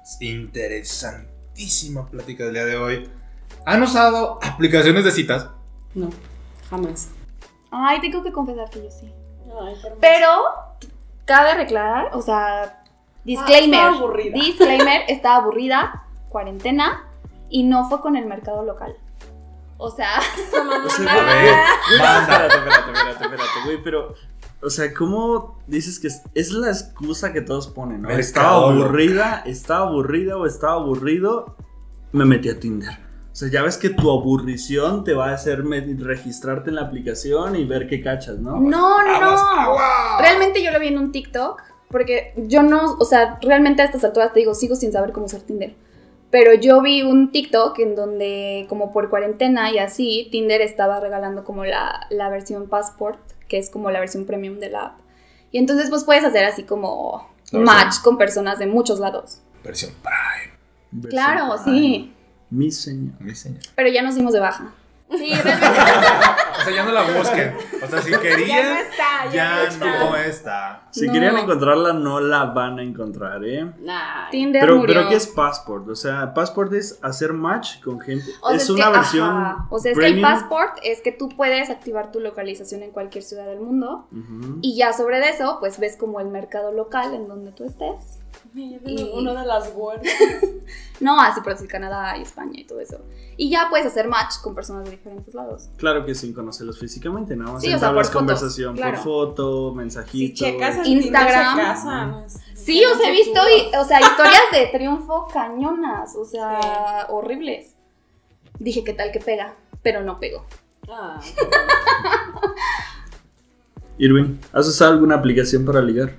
[1.52, 3.10] interesantísima plática del día de hoy.
[3.66, 5.48] ¿Han usado aplicaciones de citas?
[5.94, 6.10] No,
[6.68, 7.10] jamás.
[7.70, 9.12] Ay, tengo que confesar que yo sí.
[9.60, 9.74] Ay.
[10.00, 10.28] Pero
[11.24, 12.82] cabe reclarar, o sea,
[13.24, 13.80] disclaimer.
[13.80, 14.34] estaba aburrida.
[14.34, 17.08] Disclaimer, estaba aburrida, cuarentena
[17.48, 18.96] y no fue con el mercado local.
[19.78, 21.24] O sea, espérate, espérate,
[22.54, 24.14] espérate, espérate, güey, pero,
[24.62, 28.08] o sea, ¿cómo dices que es, es la excusa que todos ponen, ¿no?
[28.08, 31.56] Mercado Estaba aburrida, estaba aburrida o estaba aburrido,
[32.12, 32.90] me metí a Tinder.
[33.32, 36.82] O sea, ya ves que tu aburrición te va a hacer me- registrarte en la
[36.82, 38.60] aplicación y ver qué cachas, ¿no?
[38.60, 39.36] no, no.
[40.20, 44.04] Realmente yo lo vi en un TikTok, porque yo no, o sea, realmente a estas
[44.04, 45.74] alturas te digo, sigo sin saber cómo usar Tinder.
[46.30, 51.44] Pero yo vi un TikTok en donde, como por cuarentena y así, Tinder estaba regalando
[51.44, 53.18] como la, la versión Passport,
[53.52, 54.98] que es como la versión premium de la app.
[55.50, 59.42] Y entonces, pues puedes hacer así como match con personas de muchos lados.
[59.62, 60.56] Versión Prime.
[60.90, 61.78] Versión Claro, Prime.
[61.78, 62.14] sí.
[62.48, 63.12] Mi señor.
[63.20, 63.60] Mi señor.
[63.76, 64.72] Pero ya nos dimos de baja.
[65.18, 65.76] Sí, realmente.
[66.60, 67.56] O sea, ya no la busquen.
[67.82, 69.98] O sea, si querían, Ya no está, ya, ya no está.
[70.04, 70.82] no está.
[70.90, 71.12] Si No.
[71.12, 73.72] querían encontrarla, no la van a encontrar, ¿eh?
[73.80, 74.30] Nah.
[74.30, 74.94] Tinder Pero, murió.
[74.94, 75.88] pero ¿qué es Passport?
[75.88, 78.24] O sea, Passport es hacer match con gente.
[78.42, 79.28] O sea, es, es una que, versión.
[79.28, 79.66] ajá.
[79.70, 83.24] O sea, es que el passport es que tú puedes activar tu localización en cualquier
[83.24, 84.06] ciudad del mundo.
[84.60, 88.20] Y ya sobre eso, pues ves como el mercado local en donde tú estés.
[88.54, 90.06] Y- Uno de las gordas.
[91.00, 92.98] No, así por decir Canadá y España y todo eso.
[93.36, 95.68] Y ya puedes hacer match con personas de diferentes lados.
[95.76, 97.58] Claro que sin conocerlos físicamente, ¿no?
[97.60, 98.94] Sí, o sea, por fotos, conversación claro.
[98.94, 100.44] por foto, Si mensajito.
[100.44, 101.56] checas el Instagram.
[101.56, 102.24] Tinder, se casan.
[102.54, 107.74] Sí, o sea, he visto, y- o sea, historias de triunfo cañonas, o sea, horribles.
[108.60, 109.54] Dije, ¿qué tal que pega?
[109.82, 110.44] Pero no pegó.
[110.88, 111.20] Ah,
[113.98, 116.12] Irving, ¿has usado alguna aplicación para ligar?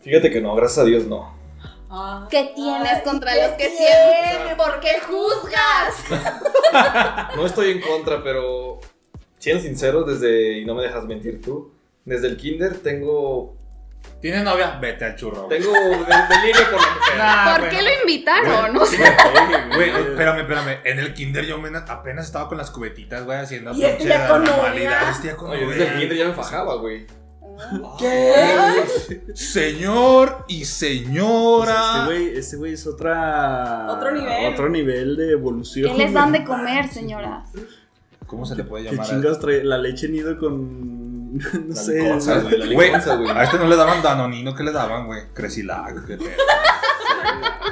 [0.00, 1.34] Fíjate que no, gracias a Dios no.
[1.90, 2.26] ah.
[2.30, 4.56] ¿Qué tienes Ay, contra ¿qué los que siempre?
[4.56, 6.04] ¿Por qué juzgas?
[7.36, 8.80] No estoy en contra, pero
[9.38, 11.72] siendo sinceros, desde, y no me dejas mentir tú,
[12.04, 13.56] desde el kinder tengo,
[14.20, 14.78] ¿Tienes novia?
[14.80, 15.44] Vete al churro.
[15.46, 15.58] güey.
[15.60, 17.18] tengo de, de ligue por la mujer.
[17.18, 17.88] Nah, ¿Por qué bueno.
[17.90, 18.76] lo invitaron?
[18.76, 19.16] O sea,
[19.74, 20.78] Güey, espérame, espérame.
[20.84, 24.28] En el kinder yo me- apenas estaba con las cubetitas, güey, haciendo Y este ya
[24.28, 25.10] con novia.
[25.10, 25.66] Este ya con novia.
[25.68, 27.06] desde el kinder ya me fajaba, güey.
[29.34, 31.72] Señor y O señora.
[31.74, 33.86] sea, este güey este güey es otra.
[33.90, 34.52] Otro nivel.
[34.52, 35.92] Otro nivel de evolución.
[35.92, 37.50] ¿qué les dan de comer, señoras?
[38.26, 39.06] ¿Cómo se le puede ¿Qué llamar?
[39.06, 41.08] a chingados trae la leche nido con.
[41.38, 42.00] No La sé.
[42.02, 43.30] liconza, güey, la Güey, liconza, güey.
[43.30, 45.20] a este no le daban danonino, ¿qué le daban, güey?
[45.34, 46.30] Cresilag, qué pedo.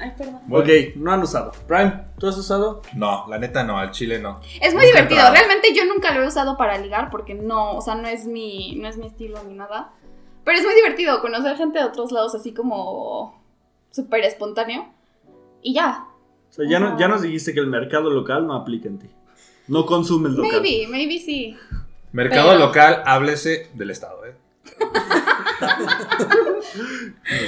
[0.00, 0.40] Ay, perdón.
[0.50, 1.52] Ok, no han usado.
[1.68, 2.80] Prime, ¿tú has usado?
[2.94, 4.40] No, la neta no, al chile no.
[4.60, 5.30] Es muy Nunca divertido.
[5.30, 8.76] Realmente yo nunca lo he usado para ligar porque no, o sea, no es mi,
[8.76, 9.92] no es mi estilo ni nada.
[10.44, 13.38] Pero es muy divertido conocer gente de otros lados así como
[13.90, 14.86] súper espontáneo.
[15.62, 16.06] Y ya.
[16.48, 19.06] O sea, ya, no- ya nos dijiste que el mercado local no aplica en ti.
[19.68, 20.62] No consumes local.
[20.62, 21.56] Maybe, maybe sí.
[22.12, 24.34] Mercado Pero- local, háblese del estado, ¿eh?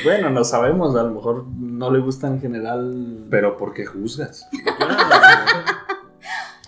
[0.05, 3.27] Bueno, no sabemos, a lo mejor no le gusta en general.
[3.31, 4.49] Pero ¿por qué juzgas?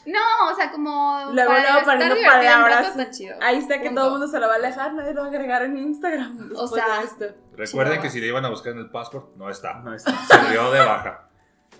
[0.07, 2.87] No, o sea, como Luego, para luego poniendo palabras.
[2.87, 3.37] rato está chido.
[3.41, 4.01] Ahí está que Punto.
[4.03, 6.49] todo el mundo se lo va a alejar, nadie lo va a agregar en Instagram.
[6.51, 7.25] después sea, de esto.
[7.57, 9.81] Recuerden que si le iban a buscar en el passport, no está.
[9.81, 10.13] No está.
[10.27, 11.29] Se dio de baja.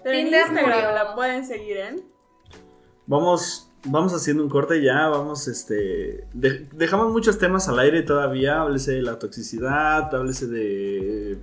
[0.03, 1.97] Pero en Instagram la pueden seguir, ¿eh?
[3.07, 8.61] Vamos, vamos haciendo un corte ya, vamos, este, de- dejamos muchos temas al aire todavía,
[8.63, 11.39] háblese de la toxicidad, háblese de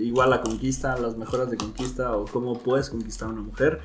[0.00, 3.80] igual la conquista, las mejoras de conquista o cómo puedes conquistar a una mujer.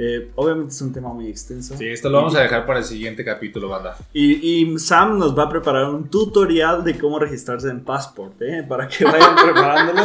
[0.00, 1.76] Eh, obviamente es un tema muy extenso.
[1.76, 3.96] Sí, esto lo vamos a dejar para el siguiente capítulo, banda.
[4.12, 4.34] Y,
[4.72, 8.64] y Sam nos va a preparar un tutorial de cómo registrarse en Passport, ¿eh?
[8.68, 10.02] Para que vayan preparándolo.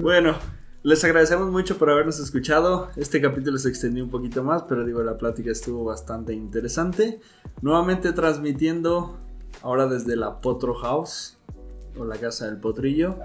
[0.00, 0.36] Bueno,
[0.82, 2.90] les agradecemos mucho por habernos escuchado.
[2.96, 7.20] Este capítulo se extendió un poquito más, pero digo, la plática estuvo bastante interesante.
[7.60, 9.16] Nuevamente transmitiendo
[9.62, 11.36] ahora desde la Potro House
[11.96, 13.16] o la casa del potrillo.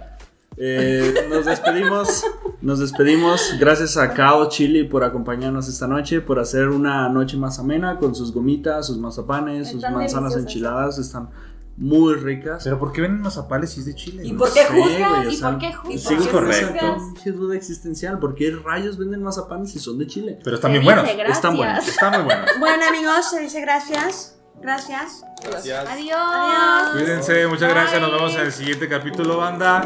[0.58, 2.24] Eh, nos despedimos,
[2.62, 3.55] nos despedimos.
[3.60, 8.14] Gracias a Kao Chili por acompañarnos esta noche, por hacer una noche más amena con
[8.14, 10.99] sus gomitas, sus mazapanes, sus manzanas enchiladas.
[10.99, 11.30] Están
[11.78, 12.63] muy ricas.
[12.63, 14.23] Pero ¿por qué venden mazapales si es de Chile?
[14.25, 14.38] ¿Y güey?
[14.39, 15.28] por qué Sí, juzgas?
[15.28, 16.01] o ¿Y por qué juzgas?
[16.01, 16.97] Sigo Es correcto.
[17.13, 18.19] pinche duda existencial.
[18.19, 20.39] ¿Por qué rayos venden mazapanes si son de Chile?
[20.43, 21.03] Pero están bien buenos.
[21.05, 21.30] gracias.
[21.38, 21.88] Están buenos.
[21.88, 22.49] Están muy buenos.
[22.59, 24.34] Bueno, amigos, se dice gracias.
[24.59, 25.23] Gracias.
[25.47, 25.88] Gracias.
[25.88, 26.17] Adiós.
[26.19, 26.89] Adiós.
[26.93, 28.01] Cuídense, muchas gracias.
[28.01, 29.86] Nos vemos en el siguiente capítulo, banda.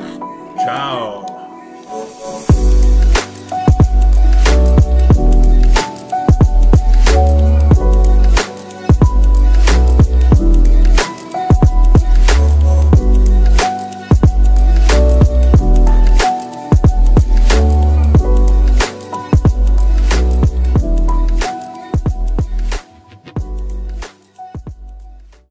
[0.65, 1.40] Chao.